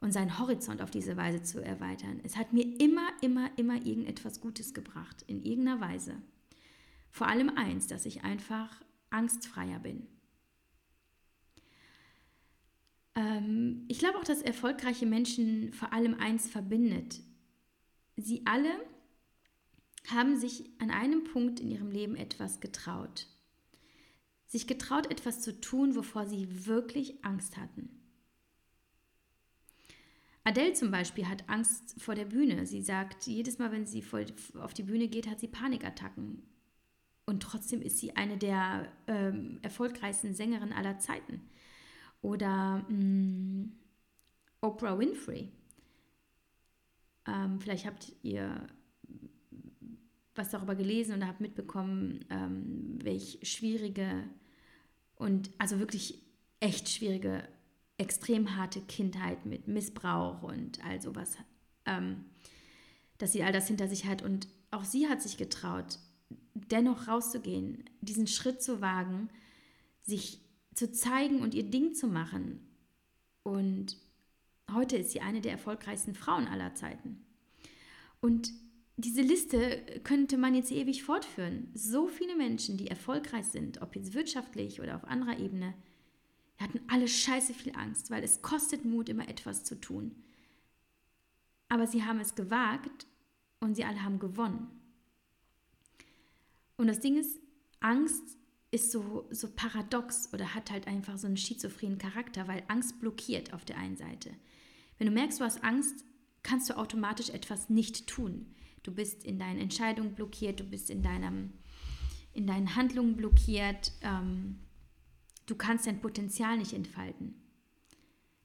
[0.00, 2.20] Und seinen Horizont auf diese Weise zu erweitern.
[2.22, 6.14] Es hat mir immer, immer, immer irgendetwas Gutes gebracht, in irgendeiner Weise.
[7.10, 8.80] Vor allem eins, dass ich einfach
[9.10, 10.06] angstfreier bin.
[13.14, 17.20] Ähm, ich glaube auch, dass erfolgreiche Menschen vor allem eins verbindet.
[18.16, 18.70] Sie alle
[20.08, 23.26] haben sich an einem Punkt in ihrem Leben etwas getraut.
[24.46, 27.97] Sich getraut, etwas zu tun, wovor sie wirklich Angst hatten.
[30.48, 32.64] Adele zum Beispiel hat Angst vor der Bühne.
[32.64, 34.02] Sie sagt, jedes Mal, wenn sie
[34.58, 36.42] auf die Bühne geht, hat sie Panikattacken.
[37.26, 41.42] Und trotzdem ist sie eine der ähm, erfolgreichsten Sängerinnen aller Zeiten.
[42.22, 43.72] Oder mh, mm,
[44.62, 45.52] Oprah Winfrey.
[47.26, 48.66] Ähm, vielleicht habt ihr
[50.34, 54.24] was darüber gelesen und habt mitbekommen, ähm, welch schwierige
[55.16, 56.22] und also wirklich
[56.60, 57.46] echt schwierige
[57.98, 61.36] extrem harte Kindheit mit Missbrauch und all sowas,
[61.84, 62.24] ähm,
[63.18, 64.22] dass sie all das hinter sich hat.
[64.22, 65.98] Und auch sie hat sich getraut,
[66.54, 69.28] dennoch rauszugehen, diesen Schritt zu wagen,
[70.02, 70.40] sich
[70.74, 72.60] zu zeigen und ihr Ding zu machen.
[73.42, 73.96] Und
[74.72, 77.24] heute ist sie eine der erfolgreichsten Frauen aller Zeiten.
[78.20, 78.52] Und
[78.96, 81.70] diese Liste könnte man jetzt ewig fortführen.
[81.74, 85.74] So viele Menschen, die erfolgreich sind, ob jetzt wirtschaftlich oder auf anderer Ebene,
[86.58, 90.16] wir hatten alle scheiße viel Angst, weil es kostet Mut, immer etwas zu tun.
[91.68, 93.06] Aber sie haben es gewagt
[93.60, 94.68] und sie alle haben gewonnen.
[96.76, 97.38] Und das Ding ist,
[97.80, 98.36] Angst
[98.70, 103.52] ist so, so paradox oder hat halt einfach so einen schizophrenen Charakter, weil Angst blockiert
[103.52, 104.30] auf der einen Seite.
[104.98, 106.04] Wenn du merkst, du hast Angst,
[106.42, 108.54] kannst du automatisch etwas nicht tun.
[108.82, 111.52] Du bist in deinen Entscheidungen blockiert, du bist in, deinem,
[112.32, 113.92] in deinen Handlungen blockiert.
[114.02, 114.58] Ähm,
[115.48, 117.34] Du kannst dein Potenzial nicht entfalten.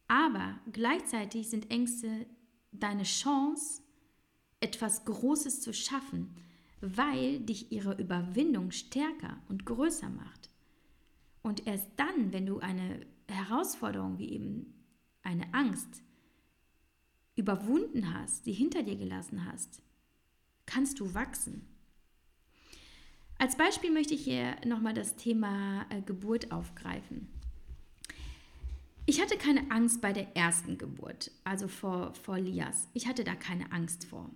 [0.07, 2.25] Aber gleichzeitig sind Ängste
[2.71, 3.81] deine Chance,
[4.61, 6.33] etwas Großes zu schaffen,
[6.79, 10.49] weil dich ihre Überwindung stärker und größer macht.
[11.41, 14.73] Und erst dann, wenn du eine Herausforderung wie eben
[15.23, 16.01] eine Angst
[17.35, 19.81] überwunden hast, die hinter dir gelassen hast,
[20.65, 21.67] kannst du wachsen.
[23.43, 27.27] Als Beispiel möchte ich hier nochmal das Thema äh, Geburt aufgreifen.
[29.05, 32.87] Ich hatte keine Angst bei der ersten Geburt, also vor, vor Lias.
[32.93, 34.29] Ich hatte da keine Angst vor.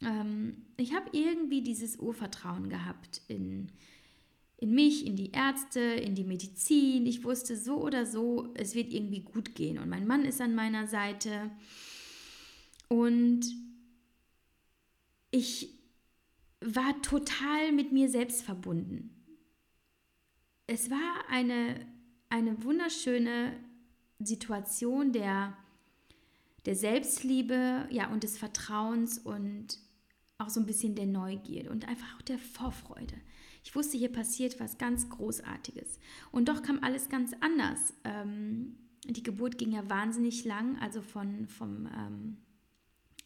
[0.00, 3.72] Ähm, ich habe irgendwie dieses Urvertrauen gehabt in,
[4.58, 7.06] in mich, in die Ärzte, in die Medizin.
[7.06, 9.76] Ich wusste so oder so, es wird irgendwie gut gehen.
[9.76, 11.50] Und mein Mann ist an meiner Seite.
[12.86, 13.40] Und
[15.32, 15.79] ich
[16.60, 19.10] war total mit mir selbst verbunden.
[20.66, 21.86] Es war eine,
[22.28, 23.52] eine wunderschöne
[24.18, 25.56] Situation der,
[26.66, 29.78] der Selbstliebe ja, und des Vertrauens und
[30.38, 33.14] auch so ein bisschen der Neugierde und einfach auch der Vorfreude.
[33.62, 35.98] Ich wusste, hier passiert was ganz Großartiges.
[36.30, 37.94] Und doch kam alles ganz anders.
[38.04, 42.36] Ähm, die Geburt ging ja wahnsinnig lang, also von, vom, ähm,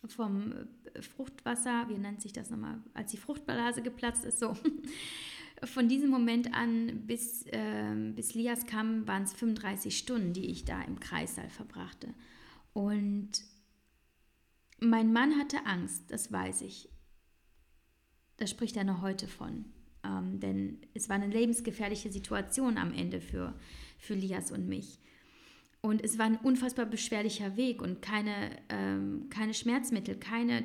[0.09, 0.53] vom
[1.01, 4.57] Fruchtwasser, wie nennt sich das nochmal, als die Fruchtblase geplatzt ist, so.
[5.63, 10.65] Von diesem Moment an bis, äh, bis Lias kam, waren es 35 Stunden, die ich
[10.65, 12.13] da im Kreissaal verbrachte.
[12.73, 13.31] Und
[14.81, 16.91] mein Mann hatte Angst, das weiß ich.
[18.37, 19.65] Da spricht er noch heute von.
[20.05, 23.55] Ähm, denn es war eine lebensgefährliche Situation am Ende für,
[23.97, 24.99] für Lias und mich.
[25.85, 30.65] Und es war ein unfassbar beschwerlicher Weg und keine, ähm, keine Schmerzmittel, keine,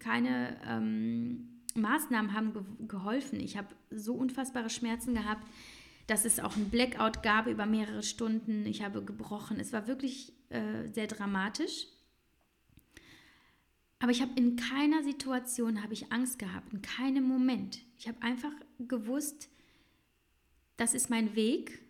[0.00, 3.38] keine ähm, Maßnahmen haben ge geholfen.
[3.38, 5.46] Ich habe so unfassbare Schmerzen gehabt,
[6.08, 8.66] dass es auch ein Blackout gab über mehrere Stunden.
[8.66, 9.60] Ich habe gebrochen.
[9.60, 11.86] Es war wirklich äh, sehr dramatisch.
[14.00, 17.78] Aber ich habe in keiner Situation habe ich Angst gehabt, in keinem Moment.
[17.98, 19.48] Ich habe einfach gewusst,
[20.76, 21.84] das ist mein Weg.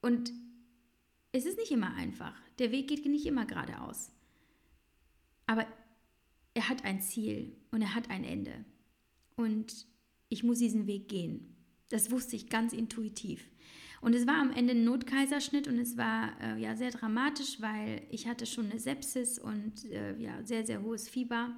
[0.00, 0.32] Und
[1.32, 2.34] es ist nicht immer einfach.
[2.58, 4.12] Der Weg geht nicht immer geradeaus.
[5.46, 5.66] Aber
[6.54, 8.64] er hat ein Ziel und er hat ein Ende.
[9.36, 9.86] Und
[10.28, 11.56] ich muss diesen Weg gehen.
[11.88, 13.48] Das wusste ich ganz intuitiv.
[14.00, 18.02] Und es war am Ende ein Notkaiserschnitt und es war äh, ja sehr dramatisch, weil
[18.10, 21.54] ich hatte schon eine Sepsis und äh, ja sehr sehr hohes Fieber.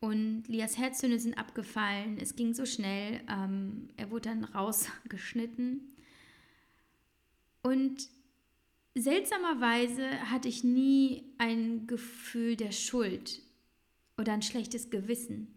[0.00, 2.18] Und Lias Herztöne sind abgefallen.
[2.20, 3.20] Es ging so schnell.
[3.28, 5.92] Ähm, er wurde dann rausgeschnitten.
[7.62, 8.08] Und
[8.96, 13.42] seltsamerweise hatte ich nie ein Gefühl der Schuld
[14.16, 15.54] oder ein schlechtes Gewissen.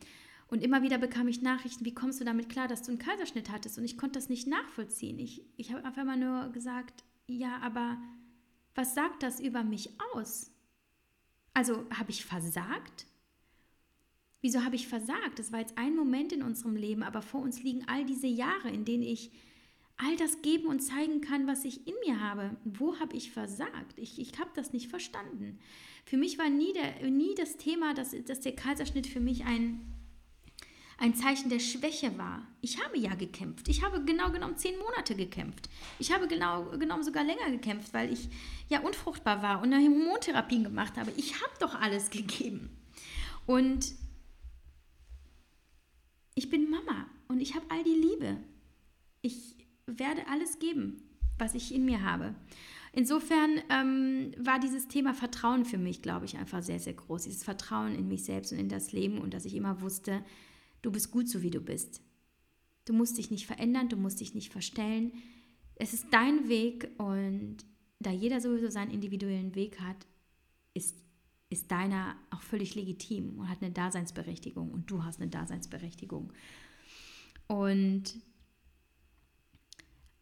[0.47, 3.51] Und immer wieder bekam ich Nachrichten, wie kommst du damit klar, dass du einen Kaiserschnitt
[3.51, 3.77] hattest?
[3.77, 5.19] Und ich konnte das nicht nachvollziehen.
[5.19, 7.97] Ich, ich habe einfach mal nur gesagt, ja, aber
[8.75, 10.51] was sagt das über mich aus?
[11.53, 13.05] Also habe ich versagt?
[14.41, 15.37] Wieso habe ich versagt?
[15.37, 18.69] Das war jetzt ein Moment in unserem Leben, aber vor uns liegen all diese Jahre,
[18.69, 19.31] in denen ich
[19.99, 22.55] all das geben und zeigen kann, was ich in mir habe.
[22.63, 23.97] Wo habe ich versagt?
[23.97, 25.59] Ich, ich habe das nicht verstanden.
[26.05, 29.93] Für mich war nie, der, nie das Thema, dass, dass der Kaiserschnitt für mich ein,
[30.97, 32.47] ein Zeichen der Schwäche war.
[32.61, 33.67] Ich habe ja gekämpft.
[33.67, 35.69] Ich habe genau genommen zehn Monate gekämpft.
[35.99, 38.29] Ich habe genau genommen sogar länger gekämpft, weil ich
[38.69, 41.11] ja unfruchtbar war und eine Hormontherapien gemacht habe.
[41.17, 42.69] Ich habe doch alles gegeben.
[43.45, 43.93] Und
[46.35, 48.37] ich bin Mama und ich habe all die Liebe.
[49.21, 49.58] Ich
[49.97, 51.01] werde alles geben,
[51.37, 52.35] was ich in mir habe.
[52.91, 57.23] Insofern ähm, war dieses Thema Vertrauen für mich, glaube ich, einfach sehr, sehr groß.
[57.23, 60.23] Dieses Vertrauen in mich selbst und in das Leben und dass ich immer wusste,
[60.81, 62.01] du bist gut so, wie du bist.
[62.85, 65.13] Du musst dich nicht verändern, du musst dich nicht verstellen.
[65.75, 67.57] Es ist dein Weg und
[67.99, 70.07] da jeder sowieso seinen individuellen Weg hat,
[70.73, 70.95] ist,
[71.49, 76.33] ist deiner auch völlig legitim und hat eine Daseinsberechtigung und du hast eine Daseinsberechtigung.
[77.47, 78.15] Und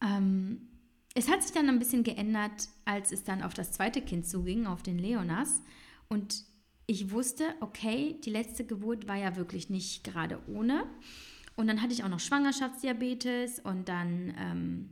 [0.02, 0.68] ähm,
[1.16, 4.68] es hat sich dann ein bisschen geändert, als es dann auf das zweite Kind zuging,
[4.68, 5.62] auf den Leonas.
[6.10, 6.44] Und
[6.86, 10.84] ich wusste, okay, die letzte Geburt war ja wirklich nicht gerade ohne.
[11.56, 14.90] Und dann hatte ich auch noch Schwangerschaftsdiabetes und dann ähm,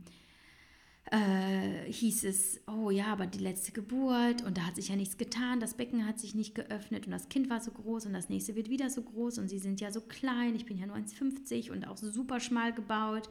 [1.12, 5.16] äh, hieß es, oh ja, aber die letzte Geburt und da hat sich ja nichts
[5.16, 8.28] getan, das Becken hat sich nicht geöffnet und das Kind war so groß und das
[8.28, 10.96] nächste wird wieder so groß und sie sind ja so klein, ich bin ja nur
[10.96, 13.28] 1,50 und auch super schmal gebaut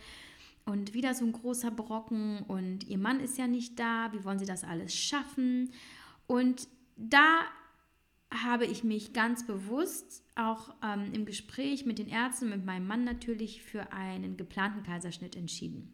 [0.65, 4.39] und wieder so ein großer Brocken und ihr Mann ist ja nicht da, wie wollen
[4.39, 5.71] sie das alles schaffen?
[6.27, 7.41] Und da
[8.31, 13.03] habe ich mich ganz bewusst auch ähm, im Gespräch mit den Ärzten, mit meinem Mann
[13.03, 15.91] natürlich, für einen geplanten Kaiserschnitt entschieden.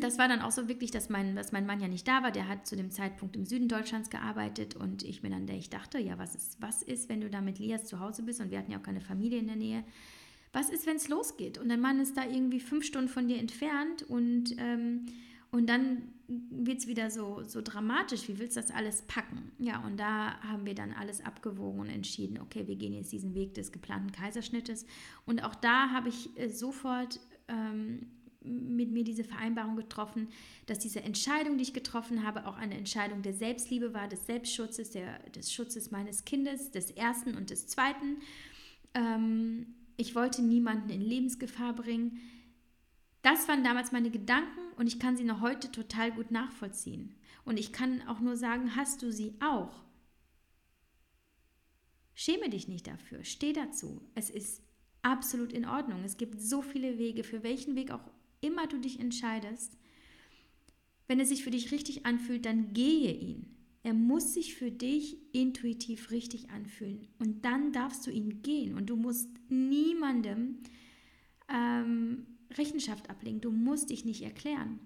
[0.00, 2.32] Das war dann auch so wirklich, dass mein, dass mein Mann ja nicht da war.
[2.32, 5.98] Der hat zu dem Zeitpunkt im Süden Deutschlands gearbeitet und ich mir dann, ich dachte,
[5.98, 8.58] ja, was ist, was ist, wenn du da mit Lias zu Hause bist und wir
[8.58, 9.84] hatten ja auch keine Familie in der Nähe
[10.56, 13.38] was ist, wenn es losgeht und dein Mann ist da irgendwie fünf Stunden von dir
[13.38, 15.06] entfernt und, ähm,
[15.50, 19.52] Und dann wird es wieder so, so dramatisch, wie willst du das alles packen?
[19.58, 23.34] Ja, und da haben wir dann alles abgewogen und entschieden, okay, wir gehen jetzt diesen
[23.34, 24.86] Weg des geplanten Kaiserschnittes.
[25.24, 28.06] Und auch da habe ich äh, sofort ähm,
[28.42, 30.28] mit mir diese Vereinbarung getroffen,
[30.66, 34.90] dass diese Entscheidung, die ich getroffen habe, auch eine Entscheidung der Selbstliebe war, des Selbstschutzes,
[34.90, 38.18] der, des Schutzes meines Kindes, des ersten und des zweiten.
[38.94, 42.20] Ähm, ich wollte niemanden in Lebensgefahr bringen.
[43.22, 47.14] Das waren damals meine Gedanken und ich kann sie noch heute total gut nachvollziehen.
[47.44, 49.82] Und ich kann auch nur sagen, hast du sie auch?
[52.14, 54.00] Schäme dich nicht dafür, steh dazu.
[54.14, 54.62] Es ist
[55.02, 56.02] absolut in Ordnung.
[56.04, 59.76] Es gibt so viele Wege, für welchen Weg auch immer du dich entscheidest.
[61.06, 63.55] Wenn es sich für dich richtig anfühlt, dann gehe ihn.
[63.86, 67.06] Er muss sich für dich intuitiv richtig anfühlen.
[67.20, 68.76] Und dann darfst du ihn gehen.
[68.76, 70.58] Und du musst niemandem
[71.48, 72.26] ähm,
[72.58, 73.40] Rechenschaft ablegen.
[73.40, 74.80] Du musst dich nicht erklären.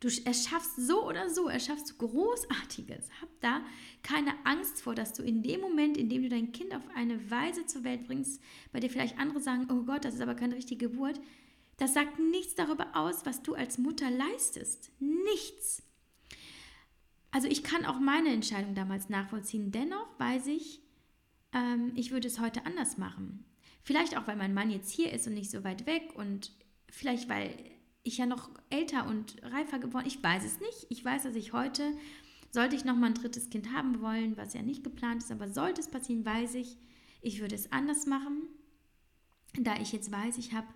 [0.00, 3.08] Du erschaffst so oder so, erschaffst du Großartiges.
[3.22, 3.64] Hab da
[4.02, 7.30] keine Angst vor, dass du in dem Moment, in dem du dein Kind auf eine
[7.30, 10.56] Weise zur Welt bringst, bei der vielleicht andere sagen, oh Gott, das ist aber keine
[10.56, 11.18] richtige Geburt,
[11.78, 14.92] das sagt nichts darüber aus, was du als Mutter leistest.
[14.98, 15.89] Nichts.
[17.32, 19.70] Also ich kann auch meine Entscheidung damals nachvollziehen.
[19.70, 20.80] Dennoch weiß ich,
[21.52, 23.44] ähm, ich würde es heute anders machen.
[23.82, 26.52] Vielleicht auch, weil mein Mann jetzt hier ist und nicht so weit weg und
[26.88, 27.54] vielleicht, weil
[28.02, 30.06] ich ja noch älter und reifer geworden.
[30.06, 30.86] Ich weiß es nicht.
[30.88, 31.96] Ich weiß, dass ich heute,
[32.50, 35.48] sollte ich noch mal ein drittes Kind haben wollen, was ja nicht geplant ist, aber
[35.48, 36.76] sollte es passieren, weiß ich,
[37.22, 38.48] ich würde es anders machen,
[39.54, 40.66] da ich jetzt weiß, ich habe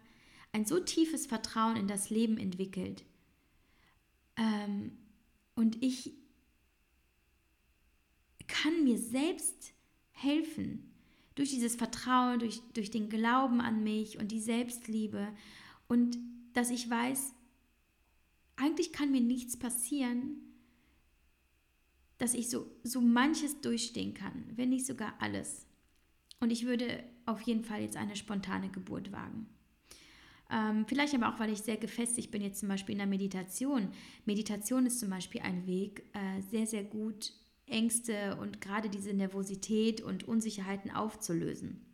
[0.52, 3.04] ein so tiefes Vertrauen in das Leben entwickelt.
[4.36, 4.92] Ähm,
[5.54, 6.12] und ich
[8.62, 9.74] kann mir selbst
[10.12, 10.92] helfen
[11.34, 15.28] durch dieses Vertrauen, durch, durch den Glauben an mich und die Selbstliebe
[15.88, 16.16] und
[16.52, 17.34] dass ich weiß,
[18.56, 20.36] eigentlich kann mir nichts passieren,
[22.18, 25.66] dass ich so, so manches durchstehen kann, wenn nicht sogar alles.
[26.38, 29.48] Und ich würde auf jeden Fall jetzt eine spontane Geburt wagen.
[30.48, 33.88] Ähm, vielleicht aber auch, weil ich sehr gefestigt bin, jetzt zum Beispiel in der Meditation.
[34.24, 37.32] Meditation ist zum Beispiel ein Weg, äh, sehr, sehr gut
[37.66, 41.84] Ängste und gerade diese Nervosität und Unsicherheiten aufzulösen.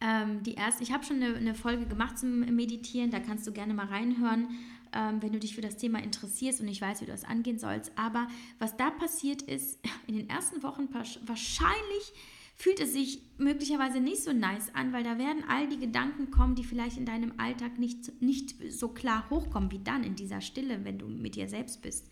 [0.00, 3.52] Ähm, die erste, ich habe schon eine, eine, Folge gemacht zum Meditieren, da kannst du
[3.52, 4.48] gerne mal reinhören,
[4.94, 7.58] ähm, wenn du dich für das Thema interessierst und ich weiß, wie du das angehen
[7.58, 7.92] sollst.
[7.96, 8.26] Aber
[8.58, 12.12] was da passiert ist, in den ersten Wochen wahrscheinlich
[12.56, 16.54] fühlt es sich möglicherweise nicht so nice an, weil da werden all die Gedanken kommen,
[16.54, 20.84] die vielleicht in deinem Alltag nicht, nicht so klar hochkommen wie dann in dieser Stille,
[20.84, 22.10] wenn du mit dir selbst bist.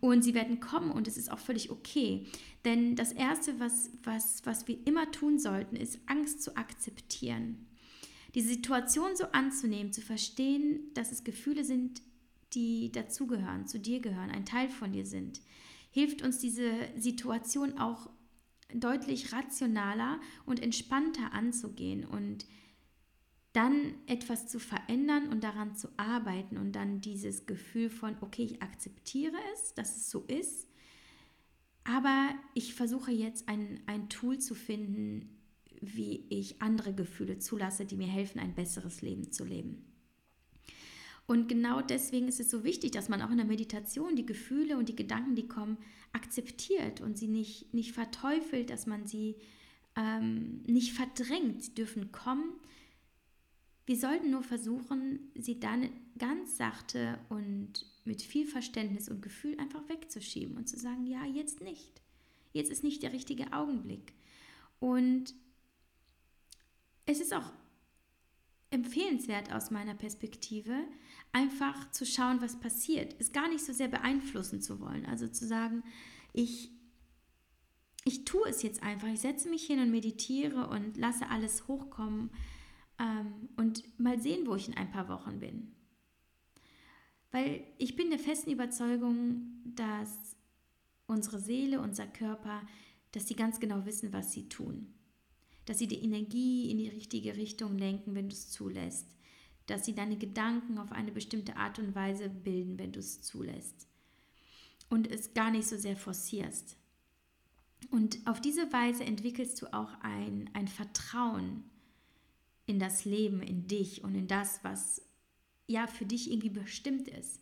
[0.00, 2.26] Und sie werden kommen und es ist auch völlig okay.
[2.64, 7.66] Denn das Erste, was, was, was wir immer tun sollten, ist Angst zu akzeptieren.
[8.34, 12.02] Diese Situation so anzunehmen, zu verstehen, dass es Gefühle sind,
[12.54, 15.40] die dazugehören, zu dir gehören, ein Teil von dir sind,
[15.90, 18.10] hilft uns diese Situation auch
[18.74, 22.46] deutlich rationaler und entspannter anzugehen und
[23.52, 28.62] dann etwas zu verändern und daran zu arbeiten und dann dieses Gefühl von, okay, ich
[28.62, 30.68] akzeptiere es, dass es so ist,
[31.84, 35.38] aber ich versuche jetzt ein, ein Tool zu finden,
[35.80, 39.84] wie ich andere Gefühle zulasse, die mir helfen, ein besseres Leben zu leben.
[41.26, 44.78] Und genau deswegen ist es so wichtig, dass man auch in der Meditation die Gefühle
[44.78, 45.76] und die Gedanken, die kommen,
[46.12, 49.36] akzeptiert und sie nicht, nicht verteufelt, dass man sie
[49.94, 51.62] ähm, nicht verdrängt.
[51.62, 52.54] Sie dürfen kommen,
[53.88, 59.88] wir sollten nur versuchen, sie dann ganz sachte und mit viel Verständnis und Gefühl einfach
[59.88, 62.02] wegzuschieben und zu sagen, ja, jetzt nicht.
[62.52, 64.12] Jetzt ist nicht der richtige Augenblick.
[64.78, 65.34] Und
[67.06, 67.50] es ist auch
[68.68, 70.76] empfehlenswert aus meiner Perspektive,
[71.32, 73.16] einfach zu schauen, was passiert.
[73.18, 75.06] Es gar nicht so sehr beeinflussen zu wollen.
[75.06, 75.82] Also zu sagen,
[76.34, 76.70] ich,
[78.04, 79.08] ich tue es jetzt einfach.
[79.08, 82.28] Ich setze mich hin und meditiere und lasse alles hochkommen
[82.98, 85.72] ähm, und mal sehen, wo ich in ein paar Wochen bin.
[87.30, 90.36] Weil ich bin der festen Überzeugung, dass
[91.06, 92.62] unsere Seele, unser Körper,
[93.12, 94.94] dass sie ganz genau wissen, was sie tun.
[95.66, 99.06] Dass sie die Energie in die richtige Richtung lenken, wenn du es zulässt.
[99.66, 103.86] Dass sie deine Gedanken auf eine bestimmte Art und Weise bilden, wenn du es zulässt.
[104.88, 106.76] Und es gar nicht so sehr forcierst.
[107.90, 111.64] Und auf diese Weise entwickelst du auch ein, ein Vertrauen
[112.68, 115.02] in das Leben, in dich und in das, was
[115.66, 117.40] ja für dich irgendwie bestimmt ist.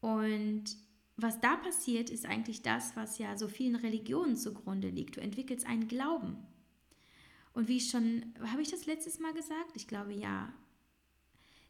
[0.00, 0.76] Und
[1.16, 5.16] was da passiert, ist eigentlich das, was ja so vielen Religionen zugrunde liegt.
[5.16, 6.36] Du entwickelst einen Glauben.
[7.54, 9.72] Und wie ich schon, habe ich das letztes Mal gesagt?
[9.74, 10.52] Ich glaube ja,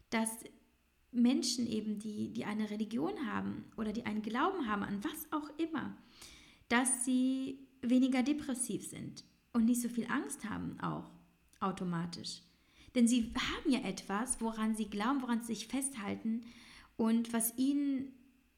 [0.09, 0.29] dass
[1.11, 5.49] Menschen eben, die, die eine Religion haben oder die einen Glauben haben, an was auch
[5.57, 5.95] immer,
[6.67, 9.23] dass sie weniger depressiv sind
[9.53, 11.09] und nicht so viel Angst haben auch
[11.59, 12.41] automatisch.
[12.95, 16.45] Denn sie haben ja etwas, woran sie glauben, woran sie sich festhalten
[16.95, 18.13] und was ihnen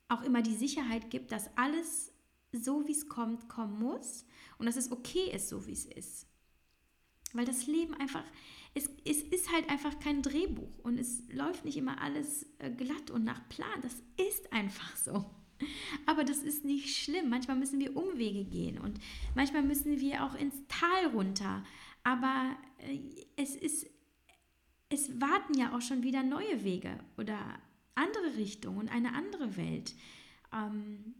[0.09, 2.11] auch immer die Sicherheit gibt, dass alles
[2.51, 4.25] so, wie es kommt, kommen muss
[4.57, 6.27] und dass es okay ist, so wie es ist.
[7.33, 8.23] Weil das Leben einfach,
[8.73, 13.11] es, es ist halt einfach kein Drehbuch und es läuft nicht immer alles äh, glatt
[13.11, 13.81] und nach Plan.
[13.81, 13.95] Das
[14.29, 15.25] ist einfach so.
[16.05, 17.29] Aber das ist nicht schlimm.
[17.29, 18.99] Manchmal müssen wir Umwege gehen und
[19.35, 21.63] manchmal müssen wir auch ins Tal runter.
[22.03, 22.99] Aber äh,
[23.35, 23.87] es ist,
[24.89, 27.37] es warten ja auch schon wieder neue Wege oder
[27.95, 29.93] andere Richtungen und eine andere Welt.
[30.53, 31.15] Ähm,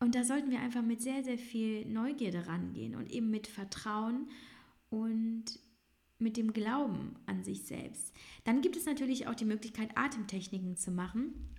[0.00, 4.28] und da sollten wir einfach mit sehr, sehr viel Neugierde rangehen und eben mit Vertrauen
[4.90, 5.60] und
[6.18, 8.12] mit dem Glauben an sich selbst.
[8.44, 11.52] Dann gibt es natürlich auch die Möglichkeit, Atemtechniken zu machen.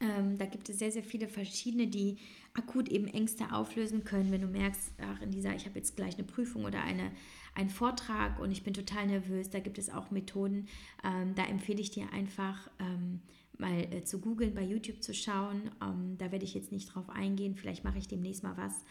[0.00, 2.18] Ähm, da gibt es sehr, sehr viele verschiedene, die
[2.54, 6.14] akut eben Ängste auflösen können, wenn du merkst, ach, in dieser, ich habe jetzt gleich
[6.14, 7.10] eine Prüfung oder eine,
[7.58, 9.50] einen Vortrag und ich bin total nervös.
[9.50, 10.68] Da gibt es auch Methoden.
[11.04, 13.20] Ähm, da empfehle ich dir einfach, ähm,
[13.58, 15.70] mal äh, zu googeln, bei YouTube zu schauen.
[15.82, 17.56] Ähm, da werde ich jetzt nicht drauf eingehen.
[17.56, 18.84] Vielleicht mache ich demnächst mal was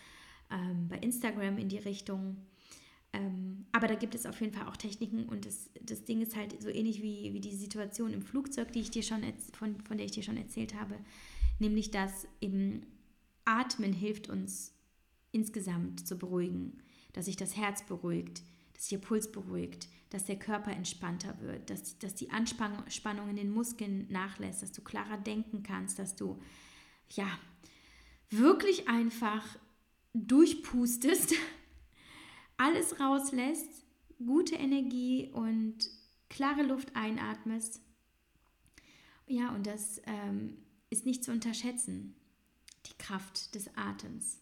[0.51, 2.37] ähm, bei Instagram in die Richtung.
[3.13, 6.35] Ähm, aber da gibt es auf jeden Fall auch Techniken und das, das Ding ist
[6.35, 9.21] halt so ähnlich wie, wie die Situation im Flugzeug, die ich dir schon
[9.53, 10.95] von, von der ich dir schon erzählt habe.
[11.59, 12.85] Nämlich, dass eben
[13.45, 14.73] Atmen hilft uns
[15.31, 18.43] insgesamt zu beruhigen, dass sich das Herz beruhigt,
[18.77, 23.49] dass der Puls beruhigt, dass der Körper entspannter wird, dass, dass die Anspannung in den
[23.49, 26.39] Muskeln nachlässt, dass du klarer denken kannst, dass du
[27.09, 27.27] ja
[28.29, 29.43] wirklich einfach
[30.13, 31.33] durchpustest,
[32.57, 33.85] alles rauslässt,
[34.23, 35.89] gute Energie und
[36.29, 37.81] klare Luft einatmest.
[39.25, 40.57] Ja, und das ähm,
[40.89, 42.15] ist nicht zu unterschätzen,
[42.85, 44.39] die Kraft des Atems.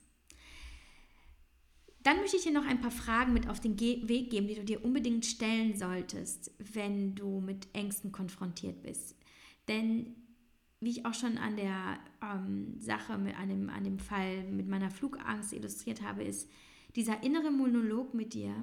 [2.05, 4.53] Dann möchte ich dir noch ein paar Fragen mit auf den Ge Weg geben, die
[4.53, 9.15] du dir unbedingt stellen solltest, wenn du mit Ängsten konfrontiert bist.
[9.67, 10.15] Denn
[10.79, 14.91] wie ich auch schon an der ähm, Sache, mit einem, an dem Fall mit meiner
[14.91, 16.47] Flugangst illustriert habe, ist,
[16.95, 18.53] dieser innere Monolog mit dir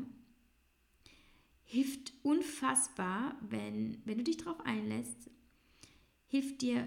[1.65, 5.33] hilft unfassbar, wenn, wenn du dich darauf einlässt,
[6.29, 6.87] hilft dir,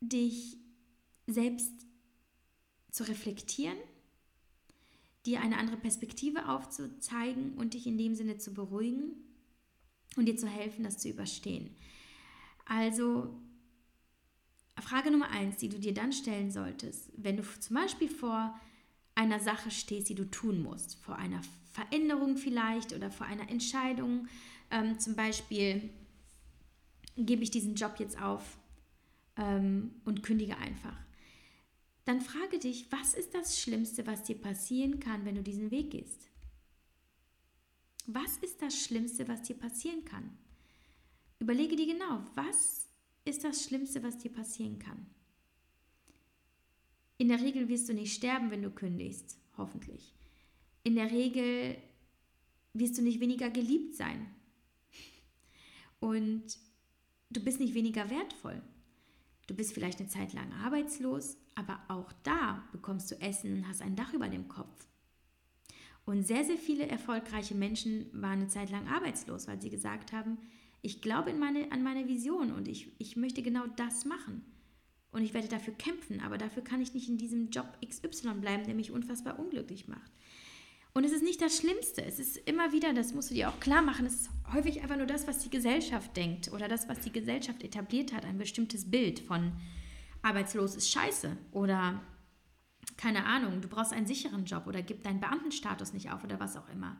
[0.00, 0.56] dich
[1.26, 1.72] selbst
[2.92, 3.78] zu reflektieren
[5.26, 9.12] dir eine andere Perspektive aufzuzeigen und dich in dem Sinne zu beruhigen
[10.16, 11.74] und dir zu helfen, das zu überstehen.
[12.66, 13.34] Also
[14.80, 18.58] Frage Nummer eins, die du dir dann stellen solltest, wenn du zum Beispiel vor
[19.14, 21.40] einer Sache stehst, die du tun musst, vor einer
[21.72, 24.28] Veränderung vielleicht oder vor einer Entscheidung,
[24.70, 25.90] ähm, zum Beispiel
[27.16, 28.58] gebe ich diesen Job jetzt auf
[29.36, 31.03] ähm, und kündige einfach
[32.04, 35.90] dann frage dich, was ist das Schlimmste, was dir passieren kann, wenn du diesen Weg
[35.90, 36.28] gehst?
[38.06, 40.36] Was ist das Schlimmste, was dir passieren kann?
[41.38, 42.86] Überlege dir genau, was
[43.24, 45.06] ist das Schlimmste, was dir passieren kann?
[47.16, 50.12] In der Regel wirst du nicht sterben, wenn du kündigst, hoffentlich.
[50.82, 51.78] In der Regel
[52.74, 54.26] wirst du nicht weniger geliebt sein.
[56.00, 56.58] Und
[57.30, 58.60] du bist nicht weniger wertvoll.
[59.46, 63.82] Du bist vielleicht eine Zeit lang arbeitslos, aber auch da bekommst du Essen und hast
[63.82, 64.86] ein Dach über dem Kopf.
[66.06, 70.38] Und sehr, sehr viele erfolgreiche Menschen waren eine Zeit lang arbeitslos, weil sie gesagt haben,
[70.82, 74.44] ich glaube meine, an meine Vision und ich, ich möchte genau das machen.
[75.12, 78.64] Und ich werde dafür kämpfen, aber dafür kann ich nicht in diesem Job XY bleiben,
[78.64, 80.10] der mich unfassbar unglücklich macht.
[80.96, 82.04] Und es ist nicht das Schlimmste.
[82.04, 84.96] Es ist immer wieder, das musst du dir auch klar machen, es ist häufig einfach
[84.96, 88.88] nur das, was die Gesellschaft denkt oder das, was die Gesellschaft etabliert hat, ein bestimmtes
[88.88, 89.52] Bild von
[90.22, 92.00] arbeitslos ist scheiße oder
[92.96, 96.56] keine Ahnung, du brauchst einen sicheren Job oder gib deinen Beamtenstatus nicht auf oder was
[96.56, 96.96] auch immer.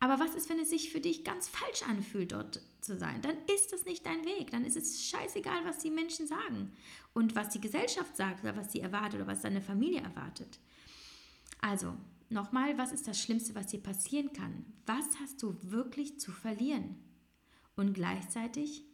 [0.00, 3.20] Aber was ist, wenn es sich für dich ganz falsch anfühlt, dort zu sein?
[3.20, 4.50] Dann ist das nicht dein Weg.
[4.50, 6.72] Dann ist es scheißegal, was die Menschen sagen
[7.12, 10.58] und was die Gesellschaft sagt oder was sie erwartet oder was deine Familie erwartet.
[11.60, 11.94] Also,
[12.30, 14.64] nochmal, was ist das Schlimmste, was dir passieren kann?
[14.86, 16.96] Was hast du wirklich zu verlieren?
[17.76, 18.84] Und gleichzeitig,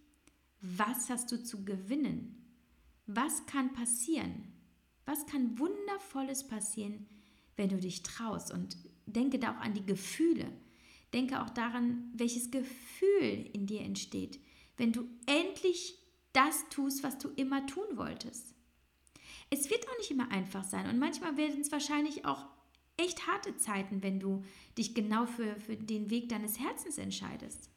[0.61, 2.45] was hast du zu gewinnen?
[3.07, 4.53] Was kann passieren?
[5.05, 7.07] Was kann Wundervolles passieren,
[7.57, 8.53] wenn du dich traust?
[8.53, 8.77] Und
[9.07, 10.51] denke da auch an die Gefühle.
[11.15, 14.41] Denke auch daran, welches Gefühl in dir entsteht,
[14.77, 15.99] wenn du endlich
[16.33, 18.55] das tust, was du immer tun wolltest.
[19.49, 22.45] Es wird auch nicht immer einfach sein und manchmal werden es wahrscheinlich auch
[22.97, 24.45] echt harte Zeiten, wenn du
[24.77, 27.71] dich genau für, für den Weg deines Herzens entscheidest.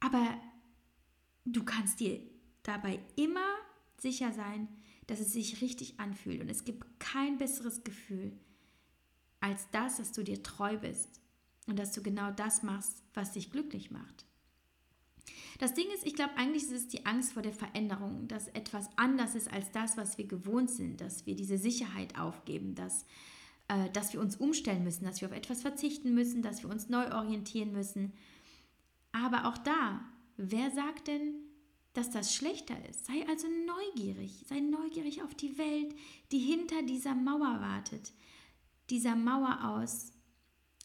[0.00, 0.40] Aber
[1.44, 2.20] du kannst dir
[2.62, 3.46] dabei immer
[3.98, 4.68] sicher sein,
[5.06, 6.40] dass es sich richtig anfühlt.
[6.40, 8.32] Und es gibt kein besseres Gefühl
[9.40, 11.20] als das, dass du dir treu bist
[11.66, 14.24] und dass du genau das machst, was dich glücklich macht.
[15.58, 18.88] Das Ding ist, ich glaube, eigentlich ist es die Angst vor der Veränderung, dass etwas
[18.96, 23.04] anders ist als das, was wir gewohnt sind, dass wir diese Sicherheit aufgeben, dass,
[23.72, 26.90] äh, dass wir uns umstellen müssen, dass wir auf etwas verzichten müssen, dass wir uns
[26.90, 28.12] neu orientieren müssen.
[29.12, 30.00] Aber auch da,
[30.36, 31.34] wer sagt denn,
[31.94, 33.06] dass das schlechter ist?
[33.06, 35.94] Sei also neugierig, sei neugierig auf die Welt,
[36.32, 38.12] die hinter dieser Mauer wartet,
[38.90, 40.12] dieser Mauer aus,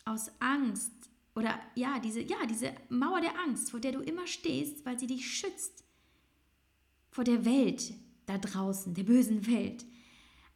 [0.05, 0.93] aus Angst,
[1.35, 5.07] oder ja, diese, ja, diese Mauer der Angst, vor der du immer stehst, weil sie
[5.07, 5.83] dich schützt.
[7.11, 7.93] Vor der Welt
[8.25, 9.85] da draußen, der bösen Welt.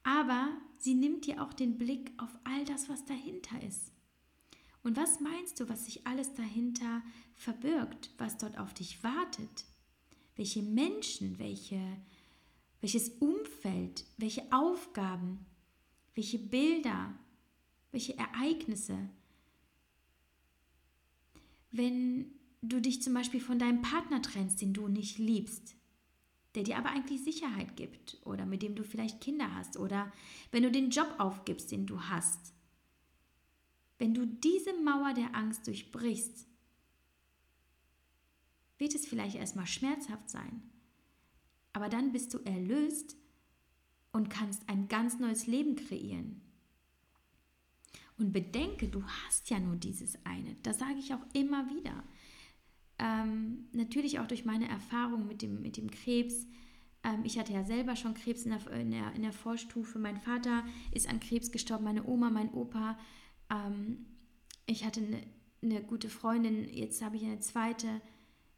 [0.03, 0.49] Aber
[0.83, 3.91] sie nimmt dir auch den Blick auf all das, was dahinter ist.
[4.83, 7.03] Und was meinst du, was sich alles dahinter
[7.35, 9.65] verbirgt, was dort auf dich wartet?
[10.35, 11.79] Welche Menschen, welche,
[12.79, 15.45] welches Umfeld, welche Aufgaben,
[16.15, 17.13] welche Bilder,
[17.91, 18.97] welche Ereignisse,
[21.71, 25.75] wenn du dich zum Beispiel von deinem Partner trennst, den du nicht liebst,
[26.55, 30.11] der dir aber eigentlich Sicherheit gibt oder mit dem du vielleicht Kinder hast oder
[30.51, 32.53] wenn du den Job aufgibst, den du hast.
[33.97, 36.47] Wenn du diese Mauer der Angst durchbrichst,
[38.77, 40.63] wird es vielleicht erstmal schmerzhaft sein,
[41.71, 43.15] aber dann bist du erlöst
[44.11, 46.41] und kannst ein ganz neues Leben kreieren.
[48.17, 50.55] Und bedenke, du hast ja nur dieses eine.
[50.63, 52.03] Das sage ich auch immer wieder.
[53.01, 56.45] Ähm, natürlich auch durch meine Erfahrung mit dem, mit dem Krebs.
[57.03, 59.97] Ähm, ich hatte ja selber schon Krebs in der, in, der, in der Vorstufe.
[59.97, 62.99] Mein Vater ist an Krebs gestorben, meine Oma, mein Opa.
[63.49, 64.05] Ähm,
[64.67, 65.23] ich hatte eine,
[65.63, 67.87] eine gute Freundin, jetzt habe ich eine zweite.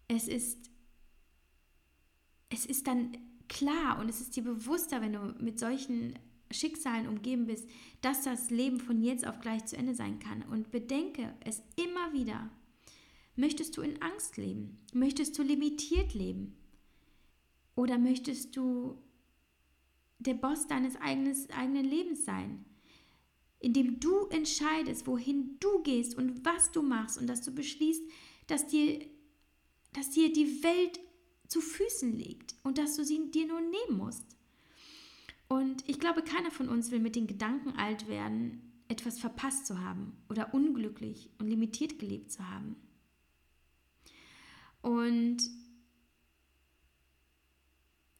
[0.09, 0.69] Es ist,
[2.49, 3.17] es ist dann
[3.47, 6.19] klar und es ist dir bewusster, wenn du mit solchen
[6.51, 7.69] Schicksalen umgeben bist,
[8.01, 10.43] dass das Leben von jetzt auf gleich zu Ende sein kann.
[10.43, 12.49] Und bedenke es immer wieder.
[13.35, 14.77] Möchtest du in Angst leben?
[14.93, 16.55] Möchtest du limitiert leben?
[17.75, 18.97] Oder möchtest du
[20.19, 22.65] der Boss deines eigenes, eigenen Lebens sein?
[23.59, 28.03] Indem du entscheidest, wohin du gehst und was du machst und dass du beschließt,
[28.47, 28.99] dass dir,
[29.93, 30.99] dass dir die Welt
[31.47, 34.25] zu Füßen liegt und dass du sie dir nur nehmen musst.
[35.47, 39.79] Und ich glaube, keiner von uns will mit den Gedanken alt werden, etwas verpasst zu
[39.79, 42.75] haben oder unglücklich und limitiert gelebt zu haben.
[44.83, 45.37] Und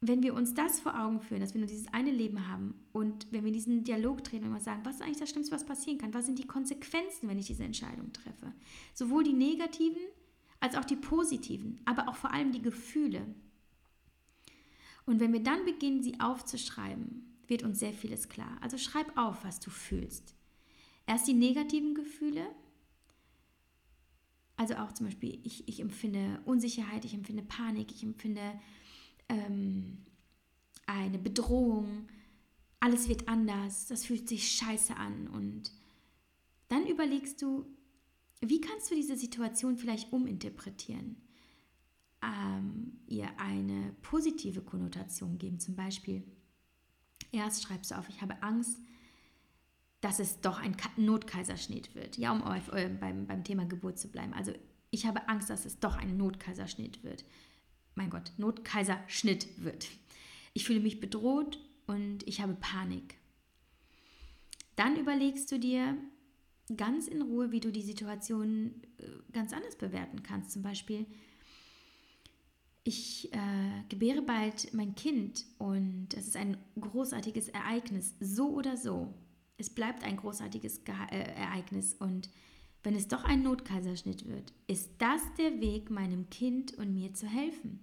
[0.01, 3.27] wenn wir uns das vor Augen führen, dass wir nur dieses eine Leben haben und
[3.31, 5.97] wenn wir diesen Dialog drehen und mal sagen, was ist eigentlich das Schlimmste, was passieren
[5.97, 6.13] kann?
[6.13, 8.53] Was sind die Konsequenzen, wenn ich diese Entscheidung treffe?
[8.93, 10.01] Sowohl die negativen
[10.59, 13.25] als auch die positiven, aber auch vor allem die Gefühle.
[15.05, 18.57] Und wenn wir dann beginnen, sie aufzuschreiben, wird uns sehr vieles klar.
[18.61, 20.33] Also schreib auf, was du fühlst.
[21.05, 22.45] Erst die negativen Gefühle,
[24.63, 28.59] also auch zum Beispiel, ich, ich empfinde Unsicherheit, ich empfinde Panik, ich empfinde
[29.29, 29.97] ähm,
[30.85, 32.07] eine Bedrohung,
[32.79, 35.27] alles wird anders, das fühlt sich scheiße an.
[35.27, 35.71] Und
[36.67, 37.65] dann überlegst du,
[38.41, 41.17] wie kannst du diese Situation vielleicht uminterpretieren?
[42.23, 45.59] ähm, ihr eine positive Konnotation geben.
[45.59, 46.23] Zum Beispiel,
[47.31, 48.79] erst schreibst du auf, ich habe Angst,
[50.03, 52.17] dass es doch ein Notkaiserschnitt wird.
[52.17, 54.33] Ja, um auf, äh, beim, beim Thema Geburt zu bleiben.
[54.33, 54.51] Also
[54.91, 57.23] ich habe Angst, dass es doch ein Notkaiserschnitt wird.
[57.95, 59.87] Mein Gott, Notkaiserschnitt wird.
[60.51, 63.15] Ich fühle mich bedroht und ich habe Panik.
[64.75, 65.97] Dann überlegst du dir
[66.75, 70.51] ganz in Ruhe, wie du die Situation äh, ganz anders bewerten kannst.
[70.51, 71.05] Zum Beispiel,
[72.83, 79.13] ich äh, gebäre bald mein Kind und es ist ein großartiges Ereignis, so oder so.
[79.63, 82.29] Es bleibt ein großartiges Ge äh, Ereignis und
[82.83, 87.27] wenn es doch ein Notkaiserschnitt wird, ist das der Weg, meinem Kind und mir zu
[87.27, 87.79] helfen.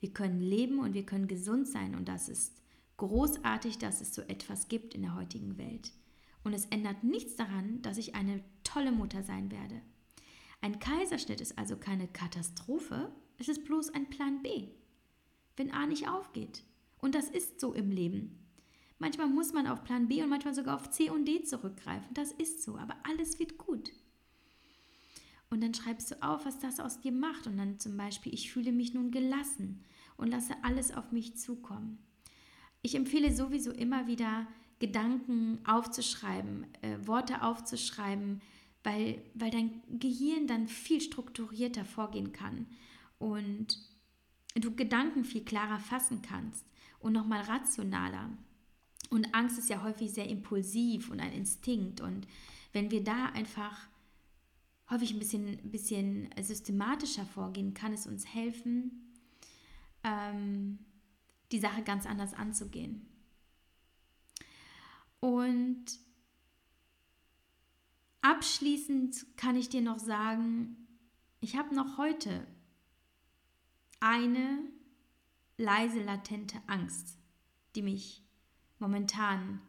[0.00, 2.62] Wir können leben und wir können gesund sein und das ist
[2.96, 5.92] großartig, dass es so etwas gibt in der heutigen Welt.
[6.44, 9.82] Und es ändert nichts daran, dass ich eine tolle Mutter sein werde.
[10.62, 14.68] Ein Kaiserschnitt ist also keine Katastrophe, es ist bloß ein Plan B,
[15.58, 16.64] wenn A nicht aufgeht.
[17.00, 18.47] Und das ist so im Leben.
[18.98, 22.12] Manchmal muss man auf Plan B und manchmal sogar auf C und D zurückgreifen.
[22.14, 23.92] Das ist so, aber alles wird gut.
[25.50, 27.46] Und dann schreibst du auf, was das aus dir macht.
[27.46, 29.84] Und dann zum Beispiel, ich fühle mich nun gelassen
[30.16, 31.98] und lasse alles auf mich zukommen.
[32.82, 34.46] Ich empfehle sowieso immer wieder,
[34.78, 38.40] Gedanken aufzuschreiben, äh, Worte aufzuschreiben,
[38.84, 42.66] weil, weil dein Gehirn dann viel strukturierter vorgehen kann
[43.18, 43.78] und
[44.54, 46.64] du Gedanken viel klarer fassen kannst
[47.00, 48.30] und nochmal rationaler.
[49.10, 52.00] Und Angst ist ja häufig sehr impulsiv und ein Instinkt.
[52.00, 52.26] Und
[52.72, 53.88] wenn wir da einfach
[54.90, 59.14] häufig ein bisschen, bisschen systematischer vorgehen, kann es uns helfen,
[60.04, 60.78] ähm,
[61.52, 63.06] die Sache ganz anders anzugehen.
[65.20, 65.86] Und
[68.20, 70.76] abschließend kann ich dir noch sagen,
[71.40, 72.46] ich habe noch heute
[74.00, 74.60] eine
[75.56, 77.16] leise latente Angst,
[77.74, 78.27] die mich
[78.80, 79.60] momentan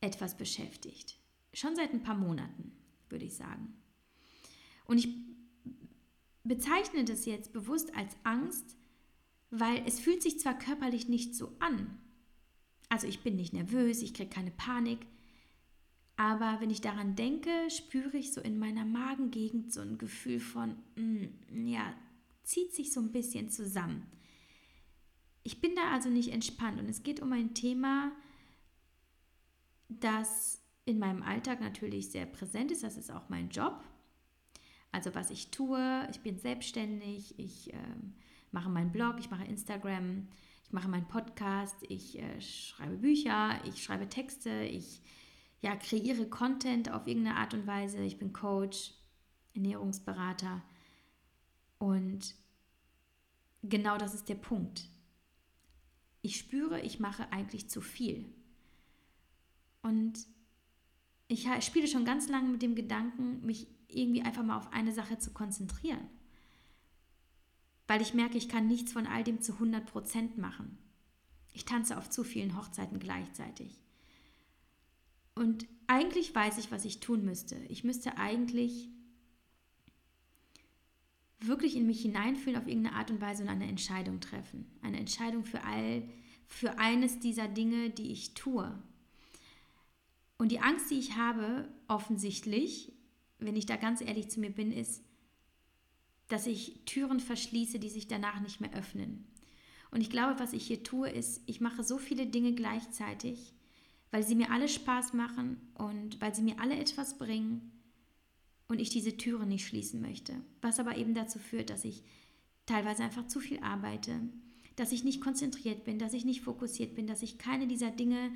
[0.00, 1.18] etwas beschäftigt.
[1.52, 2.72] Schon seit ein paar Monaten,
[3.08, 3.74] würde ich sagen.
[4.84, 5.08] Und ich
[6.44, 8.76] bezeichne das jetzt bewusst als Angst,
[9.50, 11.98] weil es fühlt sich zwar körperlich nicht so an.
[12.88, 15.06] Also ich bin nicht nervös, ich kriege keine Panik,
[16.16, 20.76] aber wenn ich daran denke, spüre ich so in meiner Magengegend so ein Gefühl von,
[20.96, 21.94] mm, ja,
[22.42, 24.06] zieht sich so ein bisschen zusammen.
[25.44, 28.10] Ich bin da also nicht entspannt und es geht um ein Thema,
[29.88, 32.82] das in meinem Alltag natürlich sehr präsent ist.
[32.82, 33.84] Das ist auch mein Job.
[34.92, 37.96] Also was ich tue, ich bin selbstständig, ich äh,
[38.52, 40.28] mache meinen Blog, ich mache Instagram,
[40.64, 45.02] ich mache meinen Podcast, ich äh, schreibe Bücher, ich schreibe Texte, ich
[45.60, 48.02] ja, kreiere Content auf irgendeine Art und Weise.
[48.02, 48.94] Ich bin Coach,
[49.54, 50.62] Ernährungsberater
[51.78, 52.34] und
[53.62, 54.88] genau das ist der Punkt.
[56.22, 58.32] Ich spüre, ich mache eigentlich zu viel.
[59.88, 60.26] Und
[61.28, 65.18] ich spiele schon ganz lange mit dem Gedanken, mich irgendwie einfach mal auf eine Sache
[65.18, 66.06] zu konzentrieren.
[67.86, 70.76] Weil ich merke, ich kann nichts von all dem zu 100% machen.
[71.54, 73.80] Ich tanze auf zu vielen Hochzeiten gleichzeitig.
[75.34, 77.56] Und eigentlich weiß ich, was ich tun müsste.
[77.70, 78.90] Ich müsste eigentlich
[81.40, 84.66] wirklich in mich hineinfühlen auf irgendeine Art und Weise und eine Entscheidung treffen.
[84.82, 86.02] Eine Entscheidung für all,
[86.46, 88.76] für eines dieser Dinge, die ich tue.
[90.38, 92.92] Und die Angst, die ich habe, offensichtlich,
[93.38, 95.02] wenn ich da ganz ehrlich zu mir bin, ist,
[96.28, 99.26] dass ich Türen verschließe, die sich danach nicht mehr öffnen.
[99.90, 103.54] Und ich glaube, was ich hier tue, ist, ich mache so viele Dinge gleichzeitig,
[104.10, 107.72] weil sie mir alle Spaß machen und weil sie mir alle etwas bringen
[108.68, 110.34] und ich diese Türen nicht schließen möchte.
[110.60, 112.04] Was aber eben dazu führt, dass ich
[112.66, 114.20] teilweise einfach zu viel arbeite,
[114.76, 118.30] dass ich nicht konzentriert bin, dass ich nicht fokussiert bin, dass ich keine dieser Dinge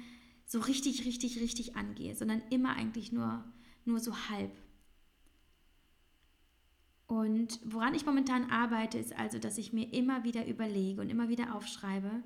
[0.52, 3.42] so richtig, richtig, richtig angehe, sondern immer eigentlich nur,
[3.86, 4.52] nur so halb.
[7.06, 11.30] Und woran ich momentan arbeite, ist also, dass ich mir immer wieder überlege und immer
[11.30, 12.22] wieder aufschreibe,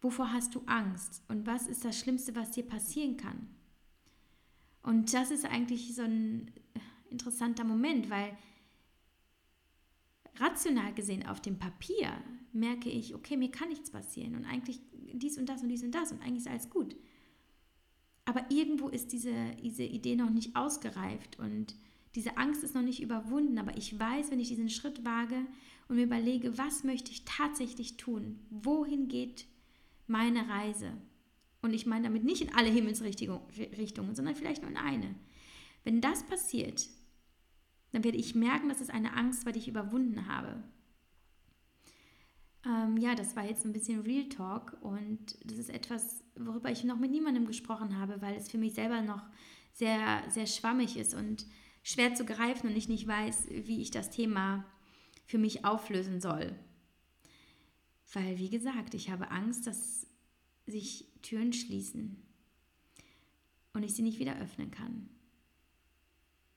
[0.00, 3.50] wovor hast du Angst und was ist das Schlimmste, was dir passieren kann.
[4.82, 6.50] Und das ist eigentlich so ein
[7.08, 8.36] interessanter Moment, weil
[10.40, 12.12] rational gesehen auf dem Papier
[12.52, 14.80] merke ich, okay, mir kann nichts passieren und eigentlich
[15.12, 16.96] dies und das und dies und das und eigentlich ist alles gut.
[18.24, 21.74] Aber irgendwo ist diese, diese Idee noch nicht ausgereift und
[22.16, 23.58] diese Angst ist noch nicht überwunden.
[23.58, 25.46] Aber ich weiß, wenn ich diesen Schritt wage
[25.88, 28.40] und mir überlege, was möchte ich tatsächlich tun?
[28.50, 29.46] Wohin geht
[30.06, 30.92] meine Reise?
[31.62, 35.14] Und ich meine damit nicht in alle Himmelsrichtungen, sondern vielleicht nur in eine.
[35.84, 36.88] Wenn das passiert,
[37.96, 40.62] dann werde ich merken, dass es eine Angst war, die ich überwunden habe.
[42.66, 46.84] Ähm, ja, das war jetzt ein bisschen Real Talk und das ist etwas, worüber ich
[46.84, 49.22] noch mit niemandem gesprochen habe, weil es für mich selber noch
[49.72, 51.46] sehr, sehr schwammig ist und
[51.82, 54.66] schwer zu greifen und ich nicht weiß, wie ich das Thema
[55.24, 56.54] für mich auflösen soll.
[58.12, 60.06] Weil, wie gesagt, ich habe Angst, dass
[60.66, 62.22] sich Türen schließen
[63.72, 65.08] und ich sie nicht wieder öffnen kann.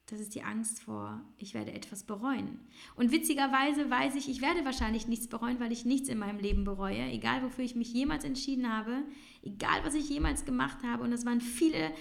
[0.09, 2.59] Das ist die Angst vor, ich werde etwas bereuen.
[2.95, 6.63] Und witzigerweise weiß ich, ich werde wahrscheinlich nichts bereuen, weil ich nichts in meinem Leben
[6.63, 7.03] bereue.
[7.11, 9.03] Egal, wofür ich mich jemals entschieden habe,
[9.43, 11.03] egal, was ich jemals gemacht habe.
[11.03, 11.91] Und es waren viele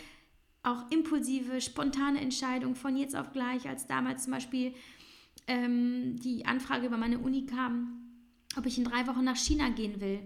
[0.63, 4.73] auch impulsive, spontane Entscheidungen von jetzt auf gleich, als damals zum Beispiel
[5.47, 8.03] ähm, die Anfrage über meine Uni kam,
[8.57, 10.21] ob ich in drei Wochen nach China gehen will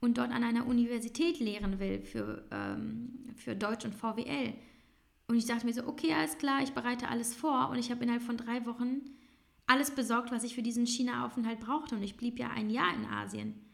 [0.00, 4.54] und dort an einer Universität lehren will für, ähm, für Deutsch und VWL.
[5.26, 8.02] Und ich dachte mir so, okay, alles klar, ich bereite alles vor und ich habe
[8.02, 9.02] innerhalb von drei Wochen
[9.66, 13.06] alles besorgt, was ich für diesen China-Aufenthalt brauchte und ich blieb ja ein Jahr in
[13.06, 13.64] Asien.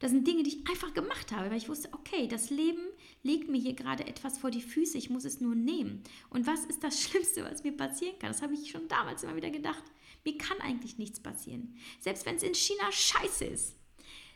[0.00, 2.80] Das sind Dinge, die ich einfach gemacht habe, weil ich wusste, okay, das Leben
[3.22, 6.02] legt mir hier gerade etwas vor die Füße, ich muss es nur nehmen.
[6.30, 8.32] Und was ist das Schlimmste, was mir passieren kann?
[8.32, 9.84] Das habe ich schon damals immer wieder gedacht.
[10.24, 11.76] Mir kann eigentlich nichts passieren.
[11.98, 13.76] Selbst wenn es in China scheiße ist.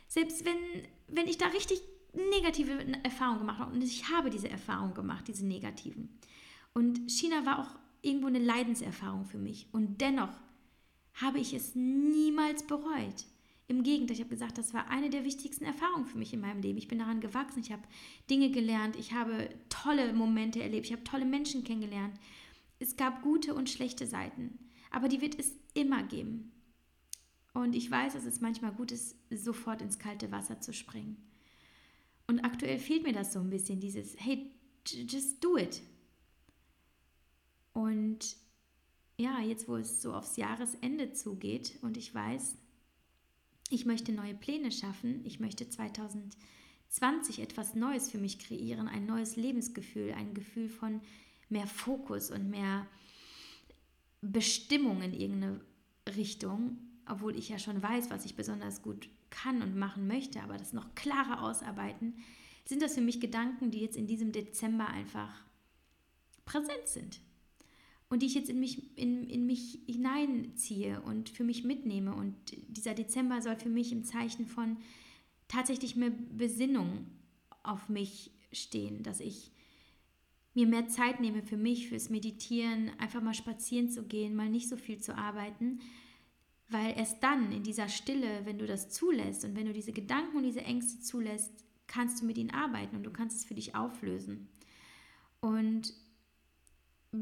[0.07, 0.57] Selbst wenn,
[1.07, 1.81] wenn ich da richtig
[2.13, 3.73] negative Erfahrungen gemacht habe.
[3.73, 6.19] Und ich habe diese Erfahrungen gemacht, diese negativen.
[6.75, 9.67] Und China war auch irgendwo eine Leidenserfahrung für mich.
[9.71, 10.37] Und dennoch
[11.13, 13.25] habe ich es niemals bereut.
[13.67, 16.61] Im Gegenteil, ich habe gesagt, das war eine der wichtigsten Erfahrungen für mich in meinem
[16.61, 16.77] Leben.
[16.77, 17.81] Ich bin daran gewachsen, ich habe
[18.29, 22.19] Dinge gelernt, ich habe tolle Momente erlebt, ich habe tolle Menschen kennengelernt.
[22.77, 24.59] Es gab gute und schlechte Seiten,
[24.91, 26.51] aber die wird es immer geben.
[27.53, 31.17] Und ich weiß, dass es manchmal gut ist, sofort ins kalte Wasser zu springen.
[32.27, 34.51] Und aktuell fehlt mir das so ein bisschen, dieses, hey,
[34.85, 35.81] just do it.
[37.75, 38.37] Und
[39.17, 42.55] ja, jetzt wo es so aufs Jahresende zugeht und ich weiß,
[43.69, 49.35] ich möchte neue Pläne schaffen, ich möchte 2020 etwas Neues für mich kreieren, ein neues
[49.35, 51.01] Lebensgefühl, ein Gefühl von
[51.49, 52.87] mehr Fokus und mehr
[54.21, 55.59] Bestimmung in irgendeine
[56.15, 60.55] Richtung, obwohl ich ja schon weiß, was ich besonders gut kann und machen möchte, aber
[60.55, 62.23] das noch klarer ausarbeiten,
[62.63, 65.43] sind das für mich Gedanken, die jetzt in diesem Dezember einfach
[66.45, 67.19] präsent sind
[68.09, 72.13] und die ich jetzt in mich, in, in mich hineinziehe und für mich mitnehme.
[72.13, 72.35] Und
[72.67, 74.77] dieser Dezember soll für mich im Zeichen von
[75.47, 77.07] tatsächlich mehr Besinnung
[77.63, 79.51] auf mich stehen, dass ich
[80.53, 84.69] mir mehr Zeit nehme für mich, fürs Meditieren, einfach mal spazieren zu gehen, mal nicht
[84.69, 85.79] so viel zu arbeiten,
[86.69, 90.37] weil erst dann in dieser Stille, wenn du das zulässt und wenn du diese Gedanken
[90.37, 91.51] und diese Ängste zulässt,
[91.87, 94.47] kannst du mit ihnen arbeiten und du kannst es für dich auflösen.
[95.41, 95.93] Und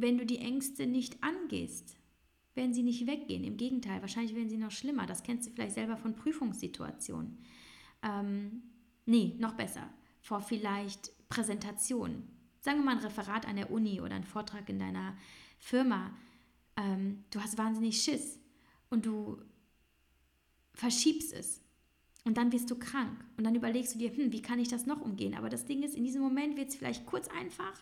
[0.01, 1.97] wenn du die Ängste nicht angehst,
[2.55, 3.43] werden sie nicht weggehen.
[3.43, 5.05] Im Gegenteil, wahrscheinlich werden sie noch schlimmer.
[5.05, 7.39] Das kennst du vielleicht selber von Prüfungssituationen.
[8.03, 8.63] Ähm,
[9.05, 9.89] nee, noch besser.
[10.21, 12.27] Vor vielleicht Präsentationen.
[12.59, 15.17] Sagen wir mal ein Referat an der Uni oder ein Vortrag in deiner
[15.59, 16.15] Firma.
[16.77, 18.39] Ähm, du hast wahnsinnig Schiss
[18.89, 19.41] und du
[20.73, 21.61] verschiebst es.
[22.25, 23.25] Und dann wirst du krank.
[23.37, 25.35] Und dann überlegst du dir, hm, wie kann ich das noch umgehen?
[25.35, 27.81] Aber das Ding ist, in diesem Moment wird es vielleicht kurz einfach,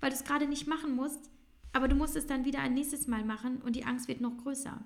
[0.00, 1.30] weil du es gerade nicht machen musst.
[1.72, 4.36] Aber du musst es dann wieder ein nächstes Mal machen und die Angst wird noch
[4.38, 4.82] größer.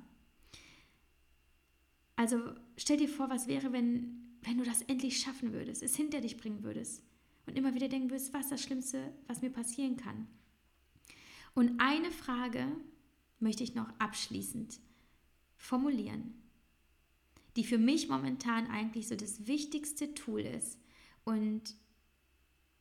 [2.17, 2.39] Also
[2.77, 6.37] stell dir vor, was wäre, wenn, wenn du das endlich schaffen würdest, es hinter dich
[6.37, 7.03] bringen würdest
[7.47, 10.27] und immer wieder denken würdest, was das Schlimmste, was mir passieren kann.
[11.55, 12.67] Und eine Frage
[13.41, 14.81] möchte ich noch abschließend
[15.57, 16.35] formulieren,
[17.57, 20.79] die für mich momentan eigentlich so das wichtigste Tool ist
[21.25, 21.63] und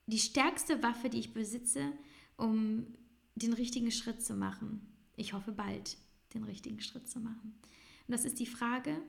[0.07, 1.93] die stärkste Waffe, die ich besitze,
[2.35, 2.87] um
[3.35, 4.81] den richtigen Schritt zu machen.
[5.15, 5.97] Ich hoffe bald
[6.33, 7.53] den richtigen Schritt zu machen.
[8.07, 9.01] Und das ist die Frage,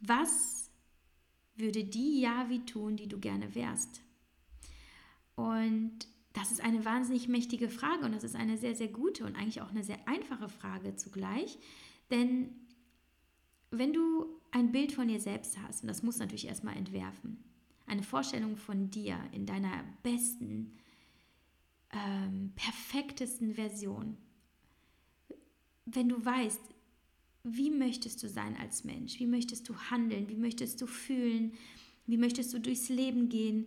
[0.00, 0.70] was
[1.56, 4.02] würde die Javi tun, die du gerne wärst?
[5.36, 9.36] Und das ist eine wahnsinnig mächtige Frage und das ist eine sehr, sehr gute und
[9.36, 11.58] eigentlich auch eine sehr einfache Frage zugleich.
[12.10, 12.50] Denn
[13.70, 17.42] wenn du ein Bild von dir selbst hast, und das musst du natürlich erstmal entwerfen,
[17.86, 20.72] eine Vorstellung von dir in deiner besten,
[21.92, 24.16] ähm, perfektesten Version.
[25.84, 26.60] Wenn du weißt,
[27.44, 31.52] wie möchtest du sein als Mensch, wie möchtest du handeln, wie möchtest du fühlen,
[32.06, 33.66] wie möchtest du durchs Leben gehen,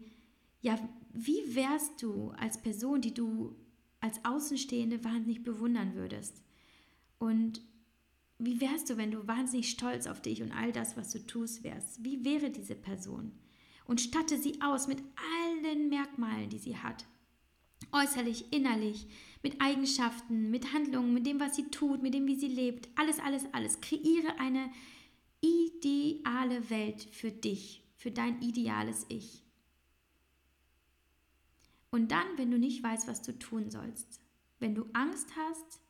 [0.62, 0.80] ja,
[1.14, 3.56] wie wärst du als Person, die du
[4.00, 6.42] als Außenstehende wahnsinnig bewundern würdest?
[7.20, 7.62] Und
[8.40, 11.64] wie wärst du, wenn du wahnsinnig stolz auf dich und all das, was du tust,
[11.64, 12.04] wärst?
[12.04, 13.32] Wie wäre diese Person?
[13.86, 15.02] Und statte sie aus mit
[15.62, 17.06] allen Merkmalen, die sie hat
[17.92, 19.08] äußerlich, innerlich,
[19.44, 22.90] mit Eigenschaften, mit Handlungen, mit dem, was sie tut, mit dem, wie sie lebt.
[22.96, 23.80] Alles, alles, alles.
[23.82, 24.72] Kreiere eine
[25.42, 29.44] ideale Welt für dich, für dein ideales Ich.
[31.92, 34.20] Und dann, wenn du nicht weißt, was du tun sollst,
[34.60, 35.82] wenn du Angst hast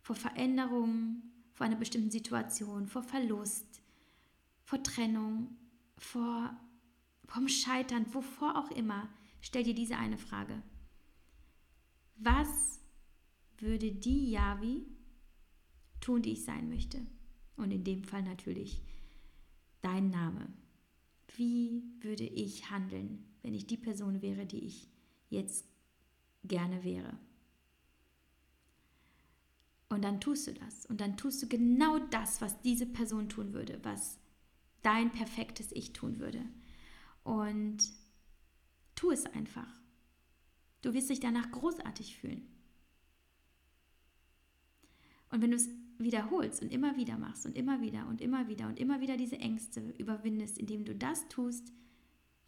[0.00, 3.82] vor Veränderungen, vor einer bestimmten Situation, vor Verlust,
[4.64, 5.56] vor Trennung,
[5.98, 6.56] vor
[7.32, 9.08] vom Scheitern, wovor auch immer,
[9.40, 10.62] stell dir diese eine Frage.
[12.24, 12.80] Was
[13.58, 14.86] würde die Yavi
[16.00, 17.04] tun, die ich sein möchte?
[17.56, 18.80] Und in dem Fall natürlich
[19.80, 20.52] dein Name.
[21.36, 24.88] Wie würde ich handeln, wenn ich die Person wäre, die ich
[25.30, 25.66] jetzt
[26.44, 27.18] gerne wäre?
[29.88, 30.86] Und dann tust du das.
[30.86, 34.18] Und dann tust du genau das, was diese Person tun würde, was
[34.82, 36.44] dein perfektes Ich tun würde.
[37.24, 37.78] Und
[38.94, 39.81] tu es einfach.
[40.82, 42.46] Du wirst dich danach großartig fühlen.
[45.30, 45.68] Und wenn du es
[45.98, 49.38] wiederholst und immer wieder machst und immer wieder und immer wieder und immer wieder diese
[49.38, 51.72] Ängste überwindest, indem du das tust,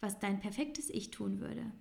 [0.01, 1.71] was dein perfektes Ich tun würde,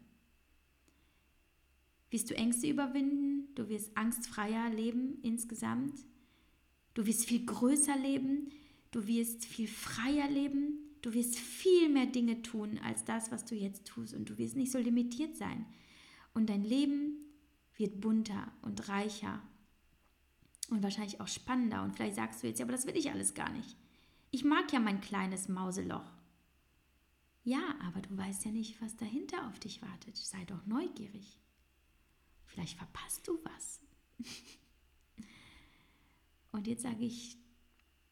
[2.11, 5.99] wirst du Ängste überwinden, du wirst angstfreier leben insgesamt,
[6.95, 8.51] du wirst viel größer leben,
[8.93, 13.57] du wirst viel freier leben, du wirst viel mehr Dinge tun als das, was du
[13.57, 15.67] jetzt tust und du wirst nicht so limitiert sein.
[16.35, 17.17] Und dein Leben
[17.77, 19.41] wird bunter und reicher
[20.71, 21.83] und wahrscheinlich auch spannender.
[21.83, 23.77] Und vielleicht sagst du jetzt, ja, aber das will ich alles gar nicht.
[24.31, 26.11] Ich mag ja mein kleines Mauseloch.
[27.45, 30.17] Ja, aber du weißt ja nicht, was dahinter auf dich wartet.
[30.17, 31.39] Sei doch neugierig.
[32.47, 33.81] Vielleicht verpasst du was.
[36.53, 37.37] Und jetzt sage ich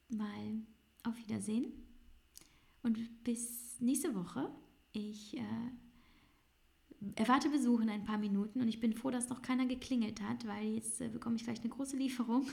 [0.08, 0.62] mal
[1.04, 1.72] auf Wiedersehen
[2.82, 4.52] und bis nächste Woche.
[4.92, 5.70] Ich äh,
[7.16, 10.46] erwarte Besuch in ein paar Minuten und ich bin froh, dass noch keiner geklingelt hat,
[10.46, 12.46] weil jetzt äh, bekomme ich gleich eine große Lieferung.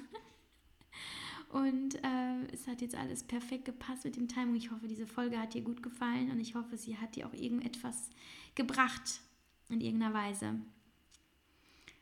[1.50, 4.56] und äh, es hat jetzt alles perfekt gepasst mit dem Timing.
[4.56, 7.34] Ich hoffe, diese Folge hat dir gut gefallen und ich hoffe, sie hat dir auch
[7.34, 8.10] irgendetwas
[8.56, 9.22] gebracht
[9.70, 10.56] in irgendeiner Weise.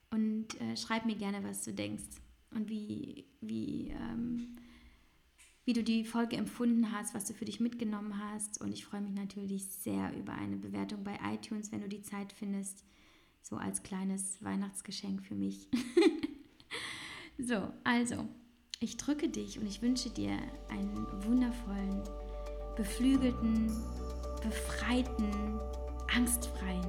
[0.10, 2.22] Und äh, schreib mir gerne, was du denkst
[2.52, 4.56] und wie, wie, ähm,
[5.68, 8.62] wie du die Folge empfunden hast, was du für dich mitgenommen hast.
[8.62, 12.32] Und ich freue mich natürlich sehr über eine Bewertung bei iTunes, wenn du die Zeit
[12.32, 12.86] findest.
[13.42, 15.68] So als kleines Weihnachtsgeschenk für mich.
[17.38, 18.30] so, also,
[18.80, 20.38] ich drücke dich und ich wünsche dir
[20.70, 22.02] einen wundervollen,
[22.78, 23.68] beflügelten,
[24.42, 25.60] befreiten,
[26.16, 26.86] angstfreien